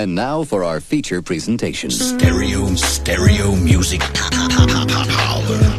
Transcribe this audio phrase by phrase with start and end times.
[0.00, 1.88] And now for our feature presentation.
[1.88, 4.00] Stereo, stereo music
[4.32, 5.73] power.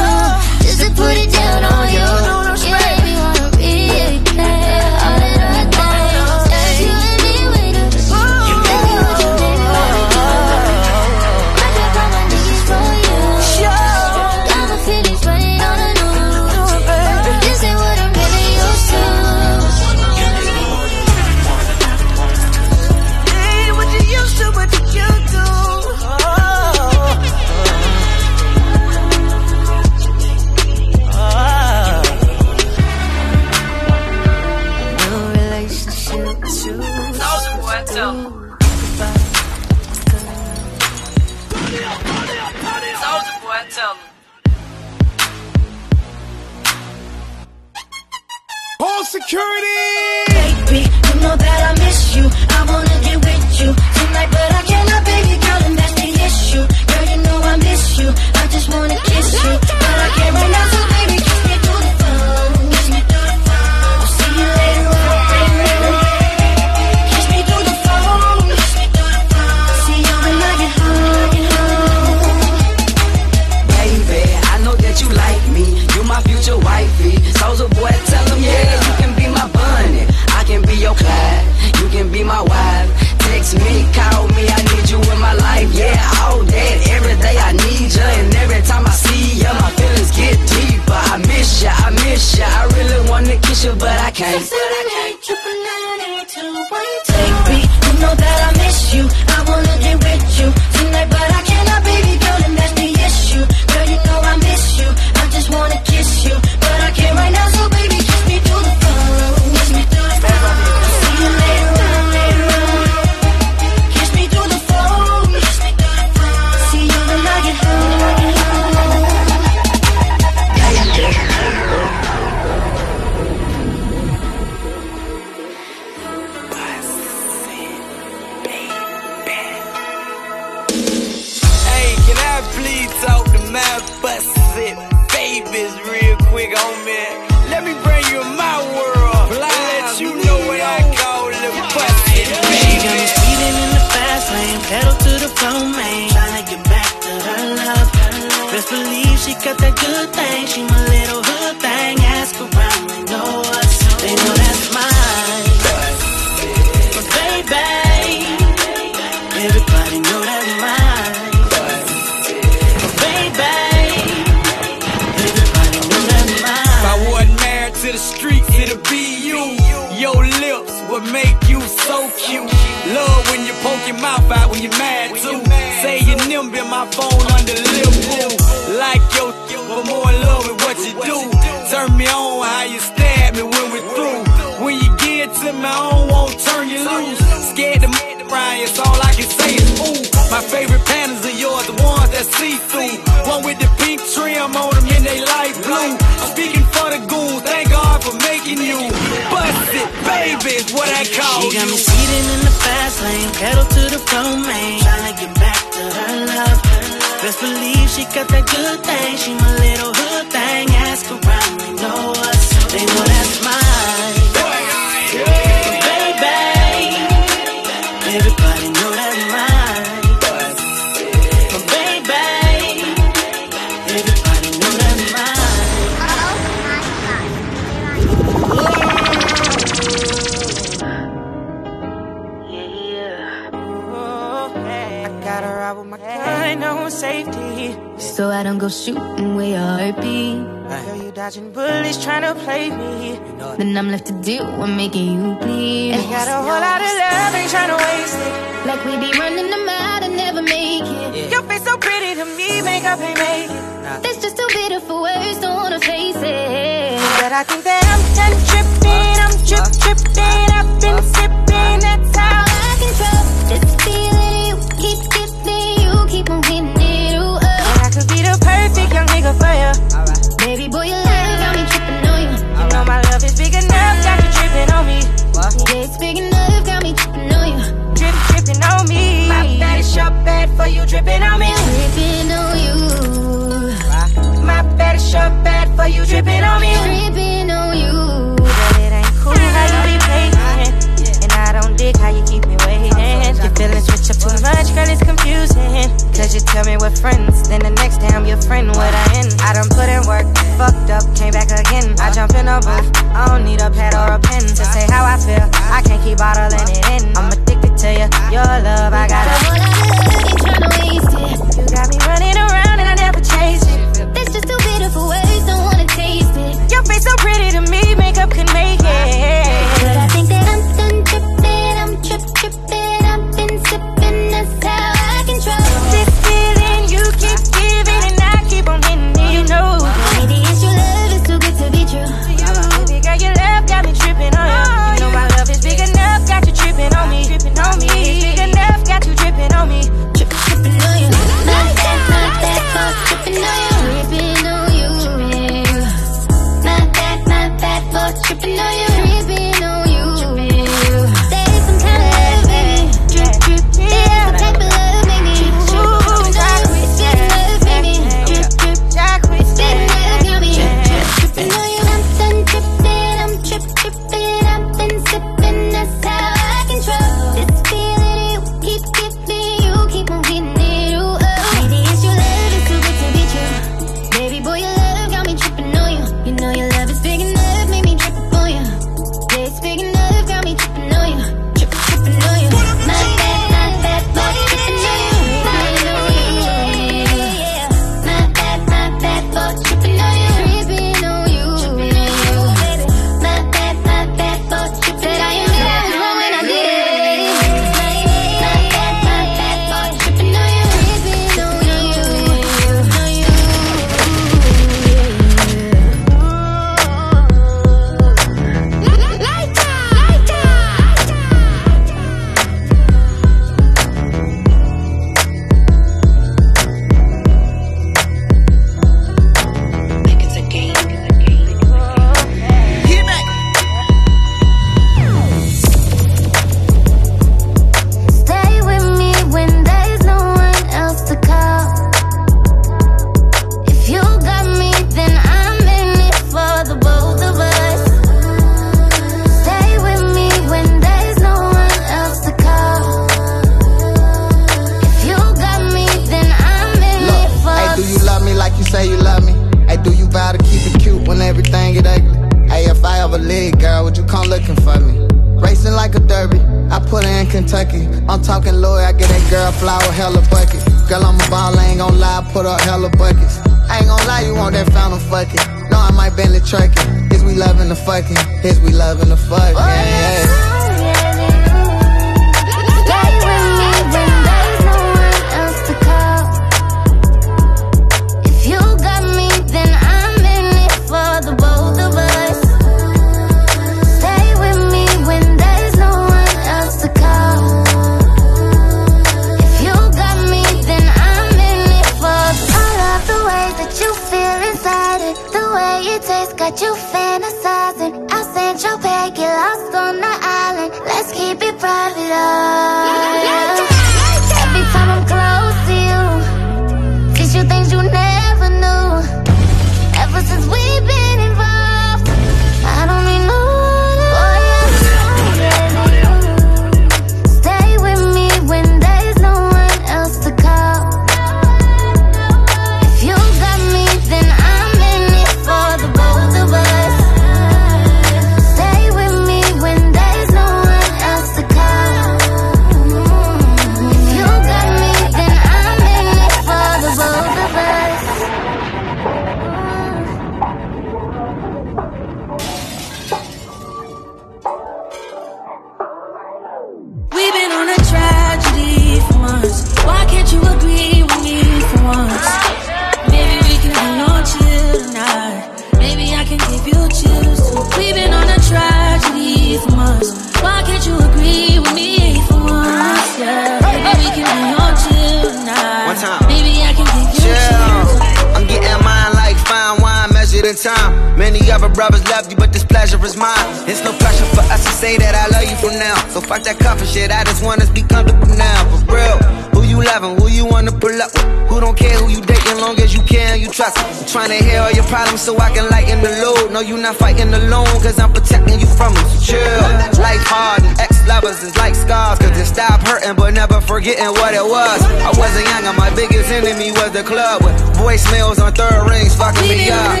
[574.62, 575.96] To say that I love you for now.
[576.08, 577.10] So fuck that cuffing shit.
[577.10, 578.64] I just want us be comfortable now.
[578.86, 579.18] For real.
[579.54, 580.16] Who you loving?
[580.18, 581.26] Who you wanna pull up with?
[581.50, 583.84] Who don't care who you dating, long as you and you trust it.
[583.84, 586.52] I'm trying to hear all your problems so I can lighten the load.
[586.52, 589.04] No, you not fighting alone, cause I'm protecting you from them.
[589.20, 589.62] So chill.
[590.00, 594.34] Life hard and ex-lovers is like scars, cause it stop hurting, but never forgetting what
[594.34, 594.80] it was.
[595.04, 599.14] I wasn't young and my biggest enemy was the club with voicemails on third rings
[599.14, 600.00] fucking me up.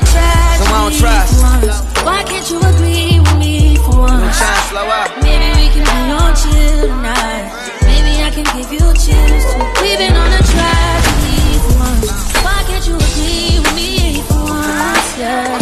[0.56, 2.04] So I don't trust.
[2.04, 5.10] Why can't you agree with me I'm trying to slow up.
[5.22, 7.46] Maybe we can be on chill tonight.
[7.82, 9.82] Maybe I can give you chills too.
[9.82, 12.10] We've been on a tragedy for once.
[12.44, 15.18] Why can't you agree with me for once?
[15.18, 15.61] Yeah.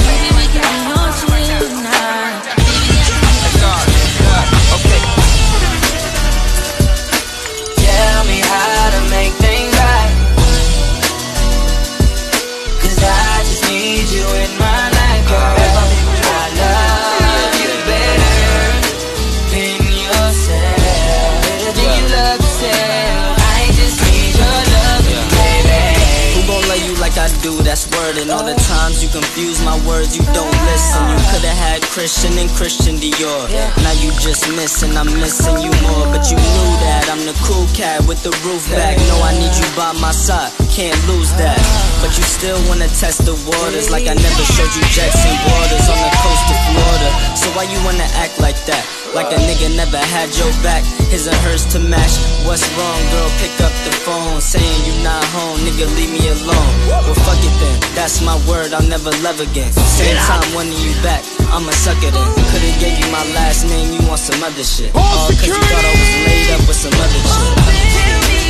[29.90, 31.02] Words, you don't listen.
[31.10, 33.50] You could've had Christian and Christian Dior.
[33.82, 36.06] Now you just missing, I'm missing you more.
[36.14, 38.96] But you knew that I'm the cool cat with the roof back.
[39.10, 41.58] No, I need you by my side, can't lose that.
[41.98, 45.98] But you still wanna test the waters like I never showed you Jackson waters on
[45.98, 47.10] the coast of Florida.
[47.34, 48.86] So why you wanna act like that?
[49.10, 52.14] Like a nigga never had your back, his and hers to match.
[52.46, 53.30] What's wrong, girl?
[53.42, 56.70] Pick up the phone, saying you not home, nigga, leave me alone.
[56.86, 59.72] Well, fuck it then, that's my word, I'll never love again.
[59.98, 61.22] Same time wanting you back,
[61.52, 62.28] I'ma suck it in.
[62.50, 64.94] Could've gave you my last name, you want some other shit.
[64.94, 67.54] All uh, cause you thought I was laid up with some other shit.
[67.98, 68.40] Tell me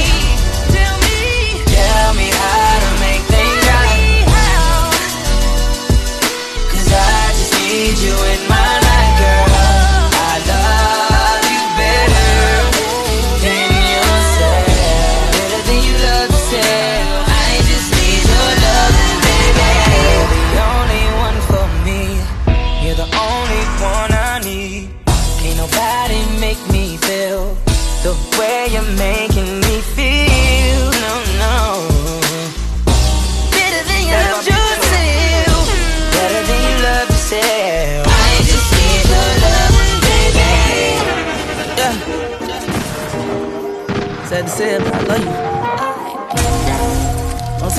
[0.77, 1.19] tell me,
[1.75, 4.25] tell me how to make things right.
[6.71, 8.70] Cause I just need you in my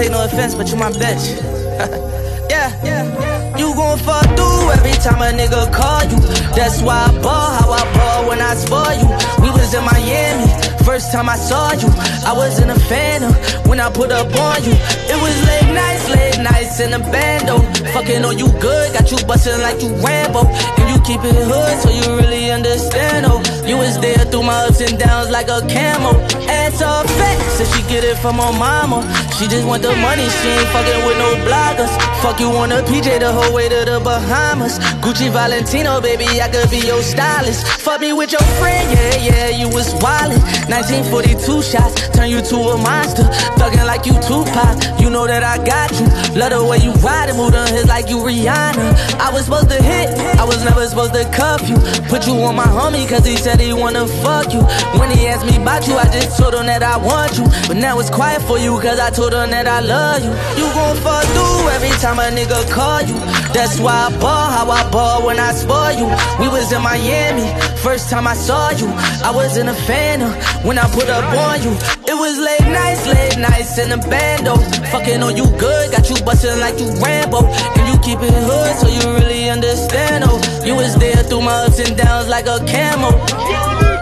[0.01, 1.23] take no offense, but you my bitch.
[2.49, 3.57] yeah, yeah.
[3.57, 6.19] You gon' fall through every time a nigga call you.
[6.57, 9.09] That's why I ball how I ball when I spoil you.
[9.43, 10.47] We was in Miami,
[10.85, 11.89] First time I saw you,
[12.25, 13.33] I was in a phantom
[13.69, 14.73] when I put up on you.
[15.13, 17.59] It was late nights, late nights in a bando.
[17.93, 20.41] Fucking on you good, got you bustin' like you Rambo.
[20.49, 23.41] And you keep it hood, so you really understand, oh.
[23.65, 26.15] You was there through my ups and downs like a camel.
[26.49, 29.05] Ass all fat, said she get it from her mama.
[29.37, 31.93] She just want the money, she ain't fucking with no bloggers.
[32.21, 34.79] Fuck you on a PJ the whole way to the Bahamas.
[35.01, 37.65] Gucci Valentino, baby, I could be your stylist.
[37.81, 40.41] Fuck me with your friend, yeah, yeah, you was wildin'.
[40.69, 43.23] 1942 shots, turn you to a monster.
[43.55, 46.05] Thuggin' like you Tupac, you know that I got you.
[46.37, 49.19] Love the way you ride and move on his like you Rihanna.
[49.21, 51.77] I was supposed to hit, I was never supposed to cuff you.
[52.09, 54.61] Put you on my homie, cause he said he wanna fuck you.
[54.99, 57.45] When he asked me about you, I just told him that I want you.
[57.67, 60.31] But now it's quiet for you, cause I told him that I love you.
[60.59, 63.17] You gon' fuck through every time a nigga call you.
[63.53, 66.07] That's why I ball how I ball when I spoil you.
[66.39, 67.47] We was in Miami,
[67.81, 68.87] first time I saw you.
[69.25, 70.31] I was in a phantom
[70.65, 71.73] when I put up on you.
[72.05, 74.55] It was late nights, late nights in the bando.
[74.93, 77.45] Fucking on you good, got you bustin' like you Rambo.
[77.77, 80.37] And you keep it hood, so you really understand, oh.
[80.65, 83.13] You was there through my ups and downs like a camel.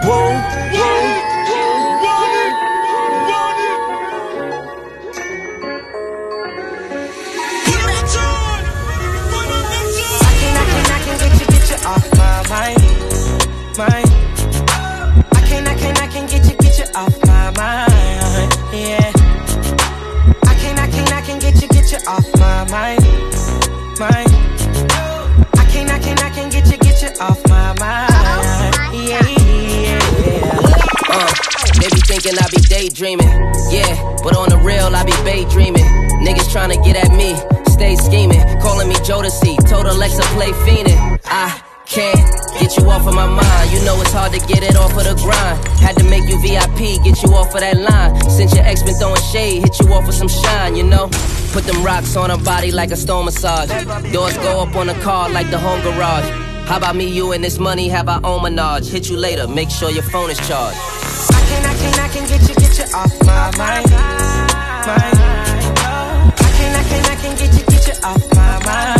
[0.04, 0.69] Whoa.
[22.70, 23.02] Mind,
[23.98, 24.30] mind.
[25.58, 29.98] I can't, I can't, I can't get you, get you off my mind, yeah, yeah.
[31.10, 31.34] Uh,
[31.80, 33.28] they thinking I be daydreaming,
[33.70, 35.84] yeah, but on the real I be daydreaming.
[36.22, 37.34] Niggas tryna get at me,
[37.72, 41.18] stay scheming, calling me Jodeci, told Alexa play fiendin'.
[41.24, 43.72] I can't get you off of my mind.
[43.72, 45.58] You know it's hard to get it off of the grind.
[45.80, 48.30] Had to make you VIP, get you off of that line.
[48.30, 51.08] Since your ex been throwing shade, hit you off with some shine, you know?
[51.52, 53.68] Put them rocks on her body like a stone massage.
[54.12, 56.28] Doors go up on the car like the home garage.
[56.68, 58.86] How about me, you, and this money have our own menage?
[58.86, 60.78] Hit you later, make sure your phone is charged.
[60.78, 64.30] I can, I can, I can get you, get you off my mind, mind.
[66.38, 68.99] I can, I can, I can get you, get you off my mind,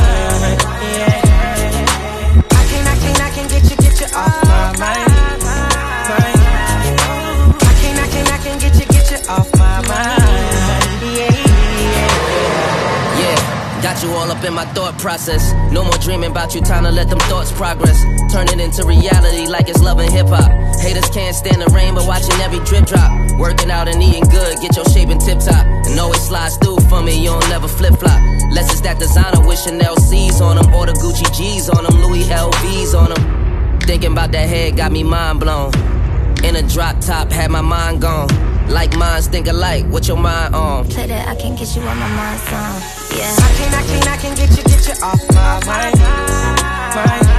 [14.02, 15.52] you all up in my thought process.
[15.72, 18.00] No more dreaming about you, time to let them thoughts progress.
[18.32, 20.50] Turn it into reality like it's loving hip hop.
[20.80, 23.10] Haters can't stand the rain, but watching every drip drop.
[23.38, 25.66] Working out and eating good, get your shape in tip top.
[25.86, 28.20] And always slides through for me, you don't never flip flop.
[28.52, 32.00] Less it's that designer with Chanel C's on them, or the Gucci G's on them,
[32.00, 33.80] Louis LV's on them.
[33.80, 35.72] Thinking about that head got me mind blown.
[36.44, 38.49] In a drop top, had my mind gone.
[38.70, 40.86] Like minds think alike, what your mind on?
[40.86, 42.80] Play that I can't get you on my mind song.
[43.18, 43.34] Yeah.
[43.36, 47.29] I can, I can, I can get you, get you off my mind, mind.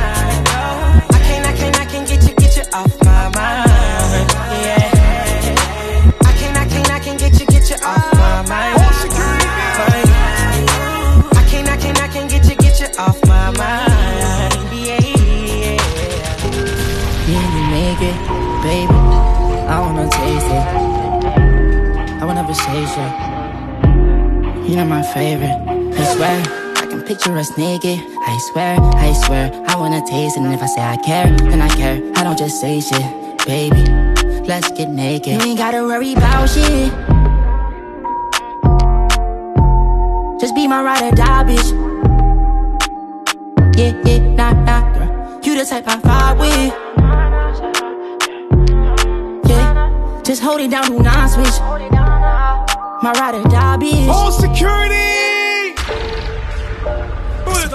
[24.71, 25.51] You're my favorite.
[25.99, 26.41] I swear,
[26.77, 27.99] I can picture us naked.
[27.99, 30.43] I swear, I swear, I wanna taste it.
[30.43, 32.01] And if I say I care, then I care.
[32.15, 33.03] I don't just say shit,
[33.45, 33.83] baby.
[34.47, 35.33] Let's get naked.
[35.33, 36.89] You ain't gotta worry about shit.
[40.39, 41.69] Just be my ride or die, bitch.
[43.75, 45.41] Yeah, yeah, nah, nah.
[45.43, 46.73] You the type I vibe with.
[49.49, 51.59] Yeah, just hold it down, do not switch.
[53.03, 54.07] My ride or die, bitch.
[54.09, 55.73] All security!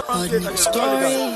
[0.06, 1.34] Hard nigga story.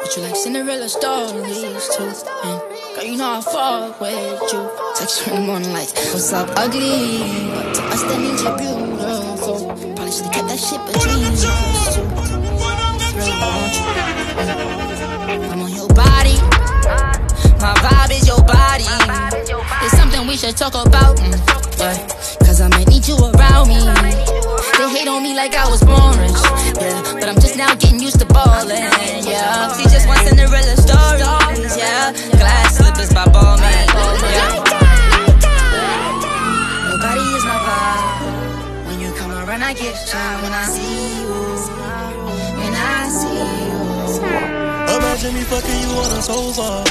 [0.00, 2.12] But you like Cinderella stories too.
[2.44, 2.60] And
[2.94, 4.70] girl, you know I fuck with you.
[4.94, 7.18] Text you in the morning like, what's up, ugly?
[7.50, 9.66] But to us, that means you're beautiful.
[9.66, 11.42] Probably should've kept that shit between us
[11.96, 12.02] two.
[12.62, 15.50] Want you.
[15.50, 16.21] I'm on your body.
[17.62, 18.82] My vibe is your body.
[19.86, 21.16] It's something we should talk about.
[21.16, 21.30] Mm,
[21.78, 21.94] yeah.
[22.44, 23.78] Cause I might need you around me.
[23.78, 26.34] They hate on me like I was born rich.
[26.74, 27.14] Yeah.
[27.14, 28.90] But I'm just now getting used to ballin'.
[29.22, 29.78] Yeah.
[29.78, 31.76] She just wants Cinderella stories.
[31.78, 32.10] Yeah.
[32.34, 33.86] Glass slippers by ball man.
[34.34, 34.58] Yeah.
[36.90, 38.86] Your body is my vibe.
[38.88, 40.42] When you come around, I get shy.
[40.42, 41.30] When I see you.
[42.58, 44.61] When I see you.
[44.92, 46.84] Imagine me fucking you on a sofa.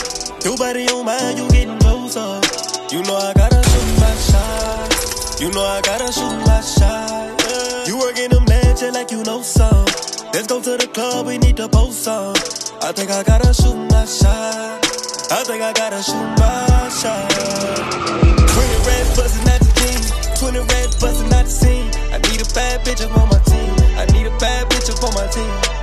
[0.44, 2.42] Your body on mine, you getting closer.
[2.90, 5.40] You know I gotta shoot my shot.
[5.40, 7.88] You know I gotta shoot my shot.
[7.88, 9.86] You working them legs like you know some.
[10.34, 12.34] Let's go to the club, we need to post some.
[12.82, 14.82] I think I gotta shoot my shot.
[15.30, 17.30] I think I gotta shoot my shot.
[17.30, 20.02] 20 reds bustin' at the team.
[20.42, 21.86] 20 reds bustin' at the scene.
[22.10, 23.70] I need a bad bitch up on my team.
[23.94, 25.81] I need a bad bitch up on my team.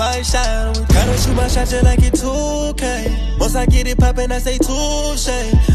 [0.00, 0.72] My shot.
[0.88, 3.38] Gotta shoot my shot just like it 2K.
[3.38, 5.28] Once I get it poppin', I say touche.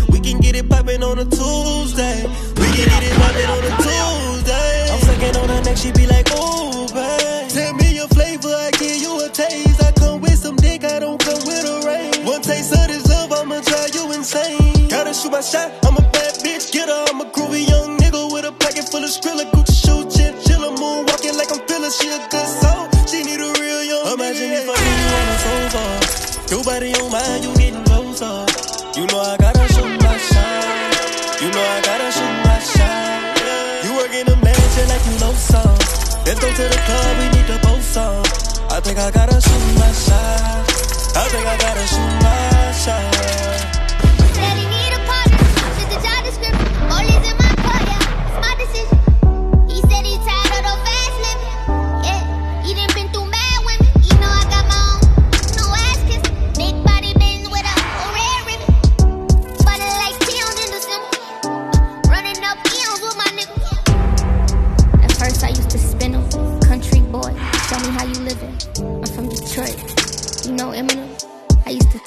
[0.10, 2.26] We can get it poppin' on a Tuesday.
[2.58, 4.90] We can get it poppin' on a Tuesday.
[4.90, 7.50] I'm sucking on her neck, she be like, ooh, babe.
[7.54, 9.84] Tell me your flavor, I give you a taste.
[9.84, 12.26] I come with some dick, I don't come with a ring.
[12.26, 14.90] One taste of this love, I'ma drive you insane.
[14.90, 16.98] Gotta shoot my shot, I'm a bad bitch getter.
[17.14, 20.74] I'm a groovy young nigga with a pocket full of Skrilla, Gucci shoes, chin, chiller,
[20.82, 21.94] moon walking like I'm feeling.
[21.94, 25.38] She a good soul, she need a real young Imagine me fucking you on the
[25.46, 25.84] sofa.
[26.52, 28.46] Your body on mine, you getting closer.
[29.00, 31.42] You know I gotta shoot my shot.
[31.42, 33.84] You know I gotta shoot my shot.
[33.84, 35.78] You working them legs just like you know some.
[36.26, 38.24] Let's go to the club, we need to post some.
[38.72, 40.66] I think I gotta shoot my shot.
[41.16, 43.65] I think I gotta shoot my shot.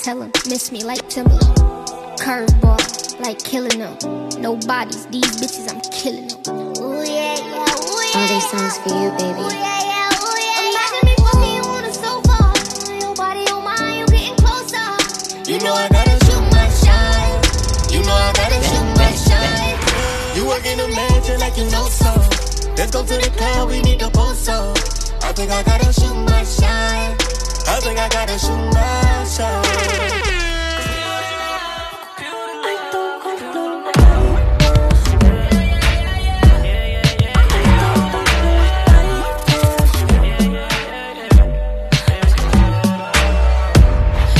[0.09, 1.59] Tell him, miss me like Timberland.
[2.25, 3.95] Curveball, like killing them.
[4.41, 6.81] No bodies, these bitches, I'm killing them.
[6.81, 8.17] Ooh, yeah, yeah, ooh, yeah.
[8.17, 9.45] All these songs for you, baby.
[9.45, 12.39] Ooh, yeah, yeah, ooh, yeah, Imagine me fucking you on the sofa.
[13.05, 14.89] Your body on mine, you getting closer.
[15.45, 17.93] You know I gotta shoot my shot.
[17.93, 20.37] You know I gotta shoot my shot.
[20.37, 22.25] You working them legs just like you know some.
[22.81, 24.73] Let's go to the club, we need to post some.
[25.21, 27.28] I think I gotta shoot my shot.
[27.71, 29.65] I think I gotta shoot my shot.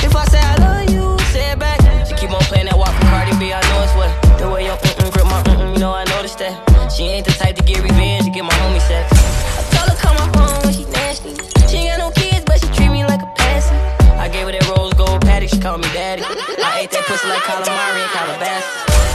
[0.03, 1.79] If I say I love you, say it back.
[2.07, 2.79] She keep on playing that
[3.39, 4.39] B, I know it's what.
[4.39, 4.79] The way your
[5.13, 5.43] grip my
[5.75, 6.91] you know I noticed that.
[6.91, 8.58] She ain't the type to get revenge, to get my
[15.69, 16.23] patty, me daddy.
[16.23, 18.65] I ate that pussy like calamari and Calabasas.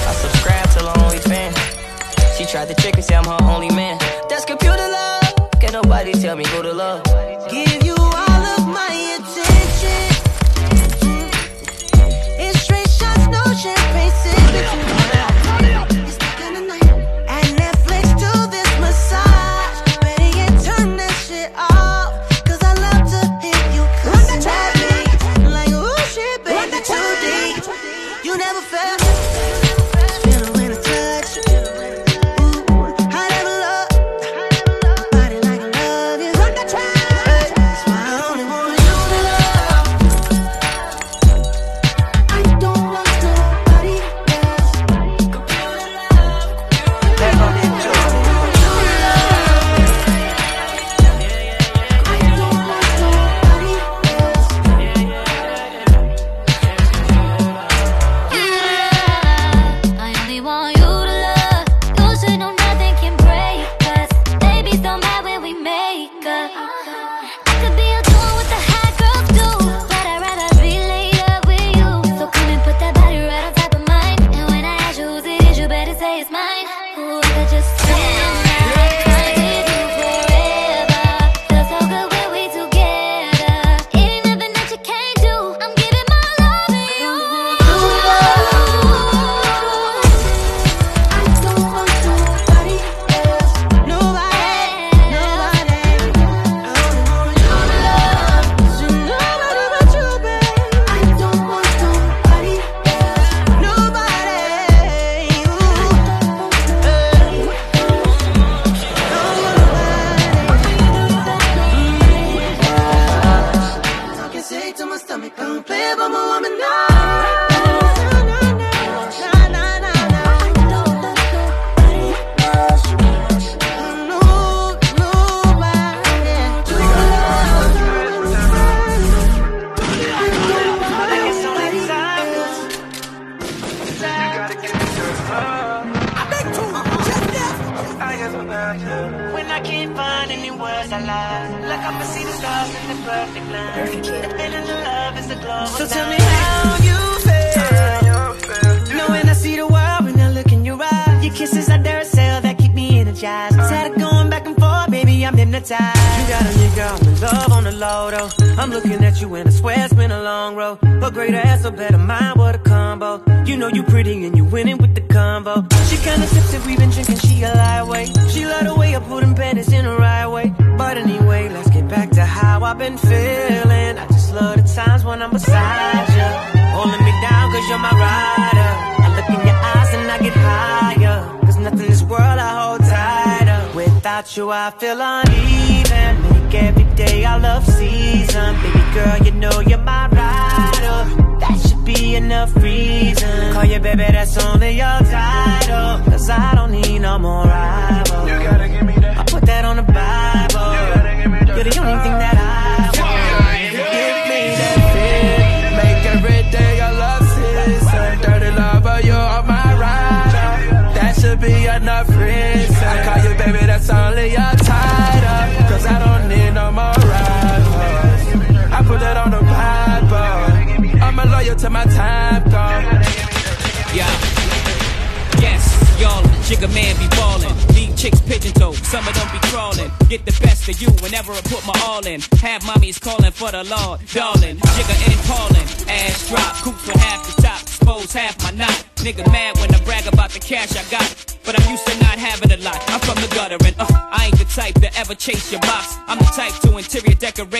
[0.05, 2.37] I subscribed to her OnlyFans.
[2.37, 3.97] She tried to trick me, say I'm her only man.
[4.29, 5.33] That's computer love.
[5.59, 7.03] Can't nobody tell me who to love.
[7.49, 7.82] Give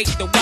[0.04, 0.33] the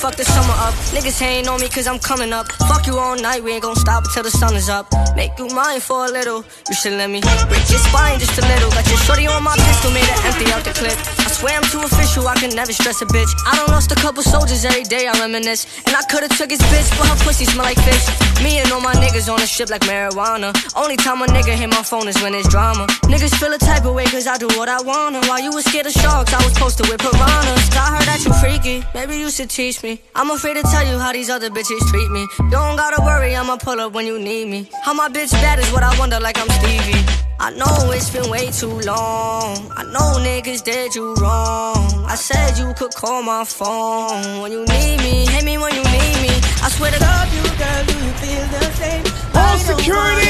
[0.00, 0.72] fuck the summer up.
[0.96, 2.50] Niggas hating on me cause I'm coming up.
[2.68, 4.86] Fuck you all night, we ain't gon' stop till the sun is up.
[5.14, 8.42] Make you mine for a little, you should let me break your spine just a
[8.42, 8.70] little.
[8.70, 11.19] Got your shorty on my pistol, made her empty out the clip.
[11.42, 13.32] Way I'm too official, I can never stress a bitch.
[13.46, 15.64] I don't lost a couple soldiers every day, I reminisce.
[15.86, 18.04] And I could've took his bitch, but her pussy smell like fish.
[18.44, 20.52] Me and all my niggas on a ship like marijuana.
[20.76, 22.86] Only time a nigga hit my phone is when it's drama.
[23.08, 25.20] Niggas feel a type of way, cause I do what I wanna.
[25.28, 27.70] While you was scared of sharks, I was posted with piranhas.
[27.72, 30.00] I heard that you freaky, maybe you should teach me.
[30.14, 32.20] I'm afraid to tell you how these other bitches treat me.
[32.38, 34.68] You don't gotta worry, I'ma pull up when you need me.
[34.82, 37.29] How my bitch bad is what I wonder, like I'm Stevie.
[37.42, 39.72] I know it's been way too long.
[39.74, 42.04] I know niggas did you wrong.
[42.06, 45.24] I said you could call my phone when you need me.
[45.24, 46.28] Hit me when you need me.
[46.60, 49.04] I swear to God, you girl, do you feel the same?
[49.34, 50.28] All security.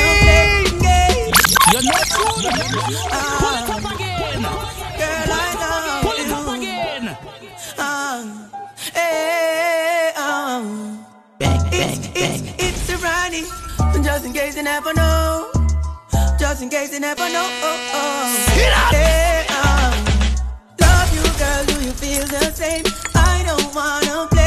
[1.72, 2.46] You're not good.
[3.42, 4.42] Pull it up again.
[5.02, 6.06] Girl, I know.
[6.06, 7.04] Pull it up again.
[7.76, 8.46] Uh,
[8.94, 11.04] eh, eh, eh, um.
[11.40, 12.54] Bang, bang, it's, bang.
[12.54, 14.04] It's, it's a Ronnie.
[14.04, 15.49] Just in case you never know
[16.50, 17.46] just in case they never know.
[17.62, 18.54] Oh, oh.
[18.56, 18.92] Get up!
[18.92, 19.94] Yeah, um,
[20.80, 21.64] love you, girl.
[21.66, 22.84] Do you feel the same?
[23.14, 24.39] I don't wanna play.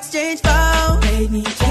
[0.00, 1.04] exchange vows.
[1.04, 1.69] Made me change.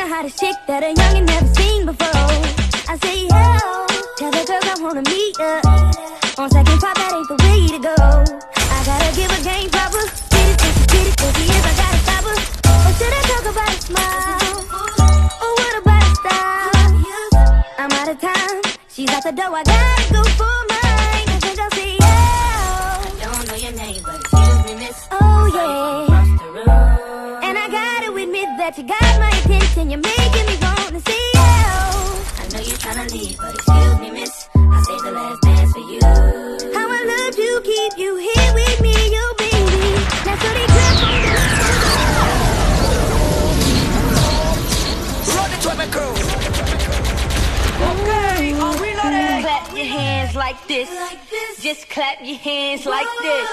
[0.00, 2.08] A hottest chick that a youngin' never seen before.
[2.88, 3.44] I say, yo,
[4.16, 5.60] tell the girls I wanna meet her.
[6.40, 7.92] On second thought, that ain't the way to go.
[7.92, 10.00] I gotta give a game proper.
[10.32, 12.32] Get it, get it, get it, he is, I gotta stop her.
[12.32, 14.56] Or should I talk about a smile?
[15.44, 16.80] Or what about a style?
[17.76, 18.56] I'm out of time.
[18.88, 21.28] She's at the door, I gotta go for mine.
[21.28, 22.08] I think I'll see you.
[22.08, 24.96] I don't know your name, but excuse me, miss.
[25.12, 26.09] Oh, yeah.
[28.60, 29.88] That you got my attention.
[29.88, 31.40] You're making me wanna see you.
[31.40, 34.48] I know you're trying to leave, but excuse me, miss.
[34.54, 36.00] I saved the last dance for you.
[36.76, 39.80] How I love to keep you here with me, you baby.
[40.26, 40.66] Now, so they
[45.36, 46.19] Run it to my crew.
[50.30, 51.62] Hands like this.
[51.62, 53.50] Just clap your hands like this.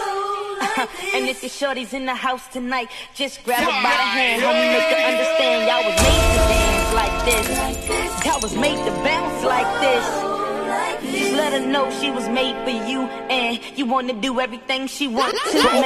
[1.16, 4.72] and if the shorty's in the house tonight, just grab her by the hand, homie,
[4.74, 8.26] make her understand y'all was made to dance like this.
[8.26, 10.06] Y'all was made to bounce like this.
[11.20, 15.08] Just let her know she was made for you, and you wanna do everything she
[15.08, 15.84] wants to, man.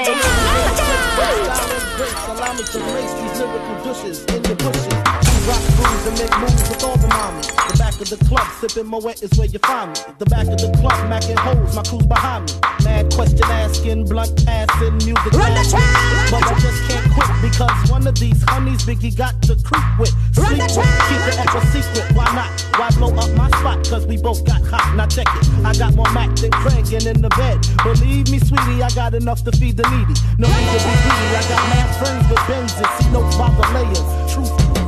[2.29, 5.10] Allow me to lace these lyrical douches in the bushes.
[5.47, 7.49] Rock grooves and make moves with all the mommies.
[7.71, 9.99] The back of the club, sipping Moet is where you find me.
[10.19, 12.53] The back of the club, macking hoes, my crew's behind me.
[12.85, 16.29] Mad question asking, blunt passing, music Run the track!
[16.29, 20.13] But I just can't quit because one of these honeys Biggie got to creep with.
[20.37, 21.09] Run Sleep the with, track!
[21.09, 22.05] keep it extra secret.
[22.13, 22.51] Why not?
[22.77, 23.81] Why blow up my spot?
[23.89, 24.93] Cause we both got hot.
[24.95, 25.45] Now check it.
[25.65, 27.57] I got more Mac than Craig and in the bed.
[27.81, 30.13] Believe me, sweetie, I got enough to feed the needy.
[30.37, 31.33] No need to be greedy.
[31.33, 32.89] I got mad friends with Benzes.
[33.01, 34.05] See notes by the layers.
[34.33, 34.80] Truth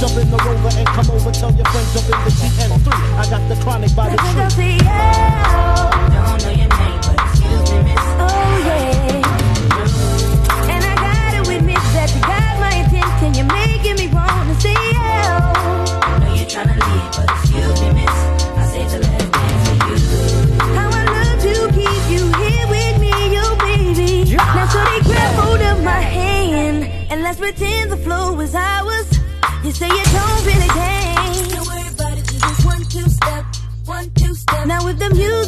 [0.00, 1.30] Jump in the rover and come over.
[1.30, 2.86] Tell your friends jump in the GN3.
[3.16, 4.78] I got the chronic by the I think I'll tree.
[6.12, 8.04] Don't know your name, but excuse me, miss.
[8.20, 8.28] Oh,
[8.66, 9.22] yeah.
[10.74, 13.32] And I gotta admit that you got my attention.
[13.38, 14.98] You're making me wanna see you.
[14.98, 18.18] I know you're trying to leave, but excuse me, miss.
[18.60, 19.96] I saved the last dance for you.
[20.74, 24.36] How I love to keep you here with me, you baby.
[24.36, 28.93] Now, so they grab hold of my hand and let's pretend the flow is ours.
[29.84, 31.52] You say you don't really dance.
[31.52, 33.44] Don't worry about it, you just one two step,
[33.84, 34.66] one two step.
[34.66, 35.43] Now with the music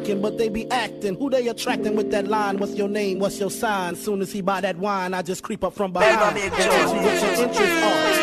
[0.00, 1.16] macking, but they be acting.
[1.16, 2.58] Who they attracting with that line?
[2.58, 3.18] What's your name?
[3.18, 3.96] What's your sign?
[3.96, 6.20] Soon as he buy that wine, I just creep up from behind.
[6.20, 8.19] And big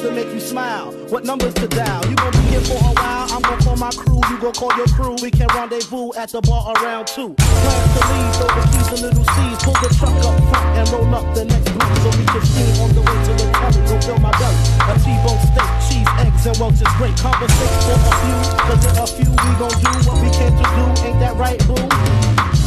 [0.00, 0.14] ask you what your interests are.
[0.14, 0.14] Who you be with?
[0.14, 0.92] Things that make you smile.
[1.10, 2.04] What numbers to dial?
[2.06, 3.26] You gon' be here for a while.
[3.32, 4.20] I'm gon' call my crew.
[4.30, 5.16] You gon' call your crew.
[5.22, 7.34] We can rendezvous at the bar around two.
[7.34, 9.58] Plans to leave, throw the keys to little C's.
[9.60, 11.92] Pull the truck up front and roll up the next block.
[12.00, 13.80] So we can steam on the way to the telly.
[13.88, 14.60] Go fill my belly.
[14.88, 17.16] A T-bone steak, cheese, eggs, and Welch's great.
[17.20, 18.38] Conversation for a few.
[18.64, 20.84] Cause there are a few we gon' do what we came to do.
[21.04, 21.76] Ain't that right, boo?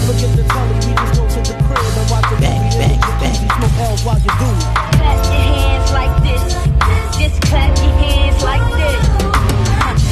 [0.05, 0.77] Forget the telly.
[0.85, 2.77] We just go to the crib and watch a movie.
[2.77, 3.37] Bang, bang, bang.
[3.57, 4.49] Smoke L's while you do.
[5.01, 6.72] Clap your hands like this.
[7.23, 8.99] Just clap your hands like this.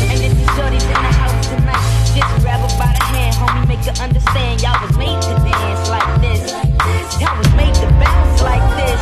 [0.07, 1.83] And if in the house tonight,
[2.15, 5.89] just grab her by the hand, homie, make her understand y'all was made to dance
[5.91, 6.39] like this.
[7.19, 9.01] Y'all was made to bounce like this.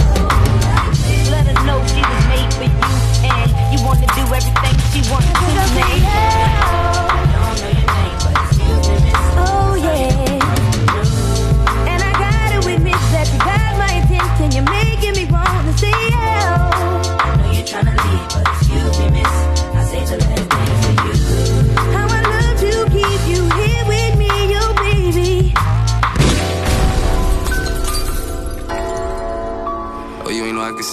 [1.30, 5.30] Let her know she was made for you, and you wanna do everything she wants
[5.30, 5.46] to,
[5.78, 5.99] man.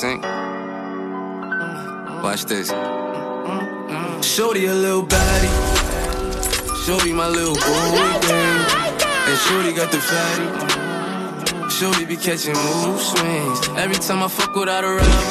[0.03, 1.65] You ain't know I could
[2.15, 2.23] sing?
[2.23, 2.69] Watch this.
[4.27, 5.55] Shorty a little baddie.
[6.85, 8.59] Shorty my little boy thing.
[9.29, 11.71] And Shorty got the fatty.
[11.71, 13.69] Shorty be catching mood swings.
[13.77, 15.27] Every time I fuck without a rubber.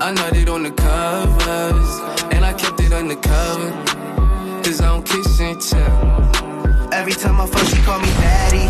[0.00, 2.00] I nutted on the covers.
[2.34, 3.70] And I kept it undercover.
[4.62, 6.92] Cause I don't kiss and tell.
[6.92, 8.66] Every time I fuck, she call me daddy.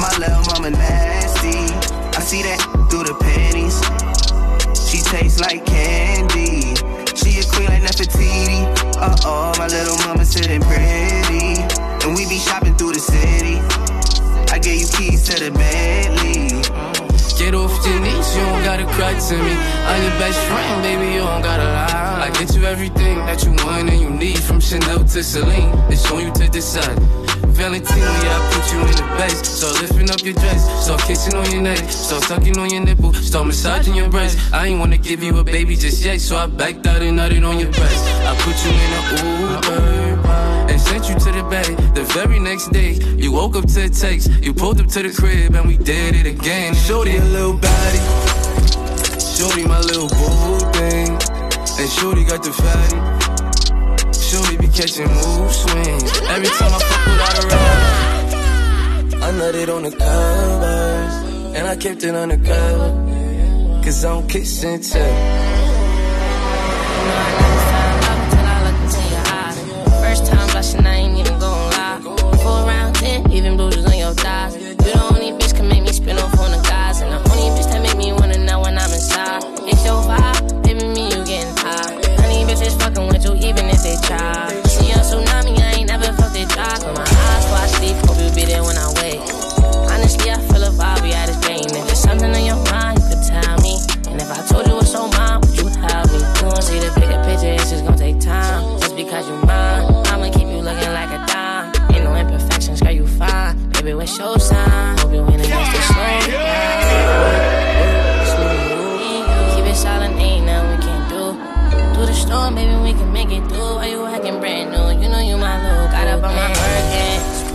[0.00, 1.93] My little mama nasty.
[2.24, 2.56] See that
[2.88, 3.76] through the panties.
[4.88, 6.72] She tastes like candy.
[7.12, 8.64] She a queen like Nefertiti.
[8.96, 11.60] Uh oh, my little mama sitting pretty.
[12.00, 13.60] And we be shopping through the city.
[14.48, 16.48] I gave you keys to the Bentley.
[17.36, 19.54] Get off your knees, you don't gotta cry to me.
[19.84, 22.24] I'm your best friend, baby, you don't gotta lie.
[22.24, 25.76] I get you everything that you want and you need, from Chanel to Celine.
[25.92, 27.23] It's on you to decide.
[27.54, 29.48] Valentino, yeah, I put you in the base.
[29.48, 33.12] So lifting up your dress, start kissing on your neck, start sucking on your nipple,
[33.14, 34.38] start massaging your breast.
[34.52, 37.46] I ain't wanna give you a baby just yet, so I backed out and nutted
[37.48, 38.04] on your breast.
[38.26, 39.02] I put you in a
[39.54, 40.04] Uber
[40.70, 41.74] and sent you to the bay.
[41.94, 45.10] The very next day, you woke up to a text, you pulled up to the
[45.10, 46.74] crib and we did it again.
[46.74, 48.00] Shorty a little body,
[49.20, 51.10] Shorty my little boo thing,
[51.80, 53.23] and Shorty got the fatty.
[54.34, 58.30] Shorty be catching mood swings every time I fuck without a ride.
[59.22, 61.14] I nutted on the covers,
[61.56, 62.90] and I kept it undercover,
[63.84, 65.14] cause I don't kiss and tell.
[70.02, 72.00] First time blushing, I ain't even gon' lie.
[72.42, 73.63] Four round ten, even bruises
[84.08, 84.62] they.
[84.68, 86.76] See a tsunami, I ain't never felt it dry.
[86.78, 89.24] Close my eyes while I sleep, hope you be there when I wake.
[89.90, 91.64] Honestly, I feel a vibe, we had this game.
[91.64, 93.78] If there's something on your mind, you could tell me.
[94.10, 96.18] And if I told you it's on mine, would you help me?
[96.18, 98.80] You won't see the bigger picture, it's just gonna take time.
[98.80, 101.72] Just because you're mine, I'ma keep you looking like a dime.
[101.92, 103.54] Ain't no imperfections, girl, you fine.
[103.72, 104.83] Baby, what's your sign?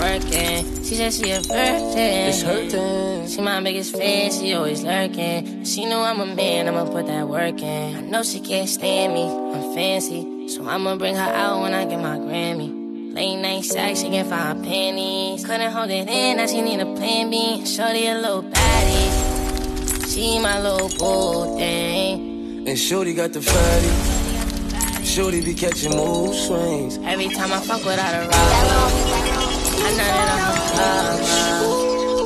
[0.10, 0.84] Working.
[0.84, 2.30] She said she a virgin.
[2.30, 3.28] It's hurting.
[3.28, 5.64] She my biggest fan, she always lurking.
[5.64, 7.96] She know I'm a man, I'ma put that work in.
[7.96, 10.48] I know she can't stand me, I'm fancy.
[10.50, 13.14] So I'ma bring her out when I get my Grammy.
[13.14, 15.46] Late night sex, she can find panties.
[15.46, 17.66] Couldn't hold it in, now she need a plan B.
[17.66, 20.14] Shorty a little baddie.
[20.14, 22.68] She my little boo thing.
[22.68, 25.06] And Shorty got the fatty.
[25.06, 26.98] Shorty be catching mood swings.
[27.04, 29.49] Every time I fuck without a ride,
[29.82, 31.20] I.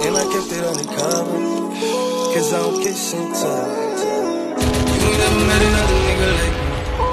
[0.05, 1.37] And I kept it undercover.
[2.33, 2.81] Cause I don't
[3.13, 3.65] and tell.
[4.89, 6.67] You ain't never met another nigga like me.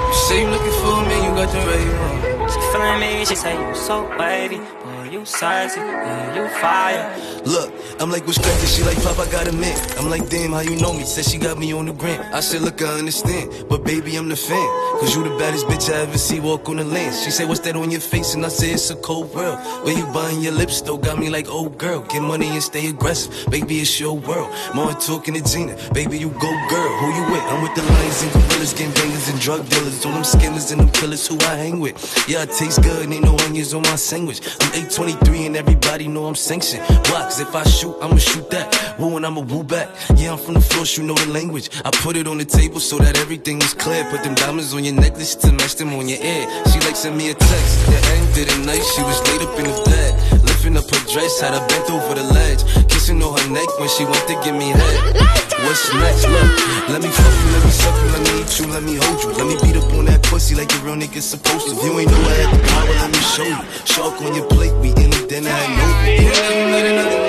[0.07, 2.49] You say you looking for me, you got the right one.
[2.49, 4.57] She feeling me, she say you so wavy.
[4.57, 7.05] Boy, you sexy, yeah, you fire.
[7.45, 8.67] Look, I'm like, what's crazy?
[8.67, 9.75] She like, Pop, I got a man.
[9.97, 11.03] I'm like, damn, how you know me?
[11.03, 12.21] Said she got me on the gram.
[12.33, 13.65] I said, look, I understand.
[13.67, 14.67] But baby, I'm the fan.
[14.99, 17.15] Cause you the baddest bitch I ever see walk on the land.
[17.15, 18.35] She said, what's that on your face?
[18.35, 19.59] And I said, it's a cold world.
[19.83, 20.97] Where you buying your lips, though?
[20.97, 22.01] Got me like, oh, girl.
[22.01, 23.49] Get money and stay aggressive.
[23.51, 24.53] Baby, it's your world.
[24.75, 25.75] Martin to Gina.
[25.93, 26.91] Baby, you go, girl.
[26.99, 27.43] Who you with?
[27.43, 30.05] I'm with the lions and gorillas, gang bangers and drug dealers.
[30.05, 31.95] All them skimmers and them killers who I hang with.
[32.29, 33.03] Yeah, I taste good.
[33.05, 34.41] and Ain't no onions on my sandwich.
[34.61, 36.83] I'm 823 and everybody know I'm sanctioned.
[37.09, 37.30] Why?
[37.31, 38.67] Cause if I shoot, I'ma shoot that.
[38.99, 39.87] Woo and I'ma woo back.
[40.19, 41.71] Yeah, I'm from the floor, you know the language.
[41.85, 44.03] I put it on the table so that everything was clear.
[44.11, 46.43] Put them diamonds on your necklace to match them on your ear.
[46.67, 47.71] She like sent me a text.
[47.87, 50.43] The end of the night, she was laid up in the bed.
[50.43, 52.67] Lifting up her dress, had her bent over the ledge.
[52.91, 55.15] Kissing on her neck when she went to give me head.
[55.63, 56.27] What's next?
[56.27, 56.51] Look,
[56.91, 59.19] let me fuck you, let me suck you, let me eat you, let me hold
[59.23, 59.31] you.
[59.39, 61.79] Let me beat up on that pussy like a real nigga supposed to.
[61.79, 63.63] If you ain't know I had the power, let me show you.
[63.87, 67.20] Shark on your plate, we in it, then I know you.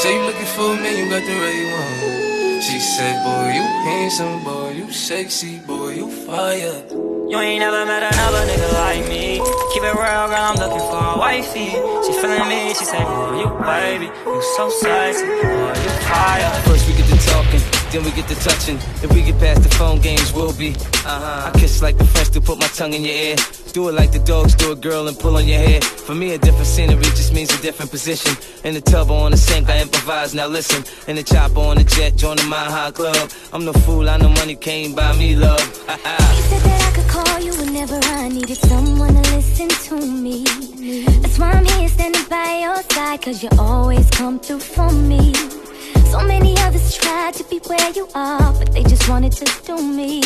[0.00, 2.62] Say you looking for me, you got the right one.
[2.62, 6.80] She said, boy, you handsome, boy, you sexy, boy, you fire.
[7.28, 9.44] You ain't never met another nigga like me.
[9.72, 11.76] Keep it real, girl, I'm looking for a wifey.
[12.04, 16.50] She feeling me, she say, boy, you baby, you so sexy, boy, you fire.
[16.64, 16.88] First
[17.90, 18.76] then we get to touching.
[19.02, 20.70] If we get past the phone games, we'll be.
[20.70, 21.50] Uh-huh.
[21.52, 23.36] I kiss like the French to put my tongue in your ear.
[23.72, 25.80] Do it like the dogs do a girl and pull on your hair.
[25.80, 28.36] For me, a different scenery just means a different position.
[28.64, 30.34] In the tub or on the sink, I improvise.
[30.34, 33.30] Now listen, in the chopper on the jet, join the Mile High Club.
[33.52, 35.60] I'm no fool, I know money came by me, love.
[35.60, 40.44] He said that I could call you whenever I needed someone to listen to me.
[41.22, 45.59] That's why I'm here standing by your side, cause you always come through for me.
[46.10, 49.76] So many others tried to be where you are, but they just wanted to do
[49.76, 50.20] me.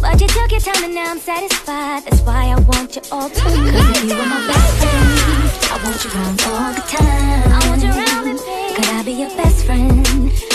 [0.00, 2.04] But you took your time and now I'm satisfied.
[2.04, 3.70] That's why I want you all to me.
[3.72, 5.10] Cause you were my best friend,
[5.72, 7.52] I want you around all the time.
[7.56, 8.34] I want you around me.
[8.76, 10.06] Could I be your best friend?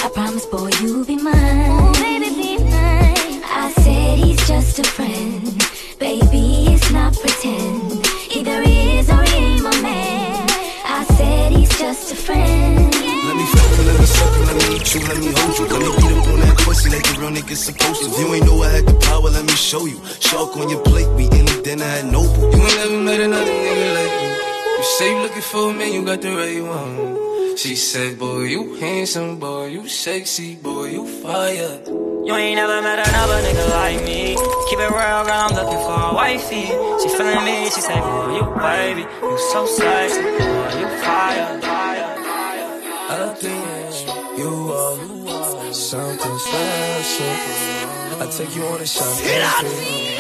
[0.04, 1.36] I promise, boy, you'll be mine.
[1.36, 3.44] Oh, baby, be mine.
[3.44, 5.44] I said he's just a friend.
[6.00, 8.08] Baby, it's not pretend.
[8.34, 10.10] Either he is or he ain't my man.
[14.96, 15.66] You, let me hold you.
[15.70, 18.10] Let me beat up on that pussy like a real nigga supposed to.
[18.10, 20.00] If you ain't know I had the power, let me show you.
[20.20, 22.50] Shark on your plate, we in it, then I had noble.
[22.52, 24.30] You ain't never met another nigga like me.
[24.78, 27.58] You say you looking for me, you got the right one.
[27.58, 31.82] She said, boy, you handsome, boy, you sexy, boy, you fire.
[32.26, 34.36] You ain't never met another nigga like me.
[34.70, 36.68] Keep it real, girl, I'm looking for a wifey.
[37.02, 42.16] She feeling me, she say, boy, you baby, you so sexy, boy, you fire, fire,
[42.24, 42.60] fire.
[43.12, 43.36] I
[47.20, 48.22] special.
[48.22, 50.16] I take you on a shopping spree.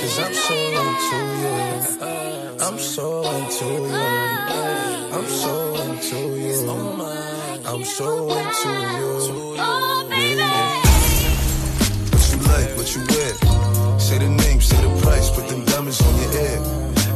[0.00, 1.54] Cause I'm so into you.
[2.00, 3.94] Uh, I'm so into you.
[3.94, 6.70] Uh, I'm so into you.
[7.64, 9.10] I'm so into you.
[9.58, 10.42] Oh baby.
[12.12, 13.32] What you like, what you wear?
[13.98, 16.58] Say the name, say the price, put them diamonds on your ear.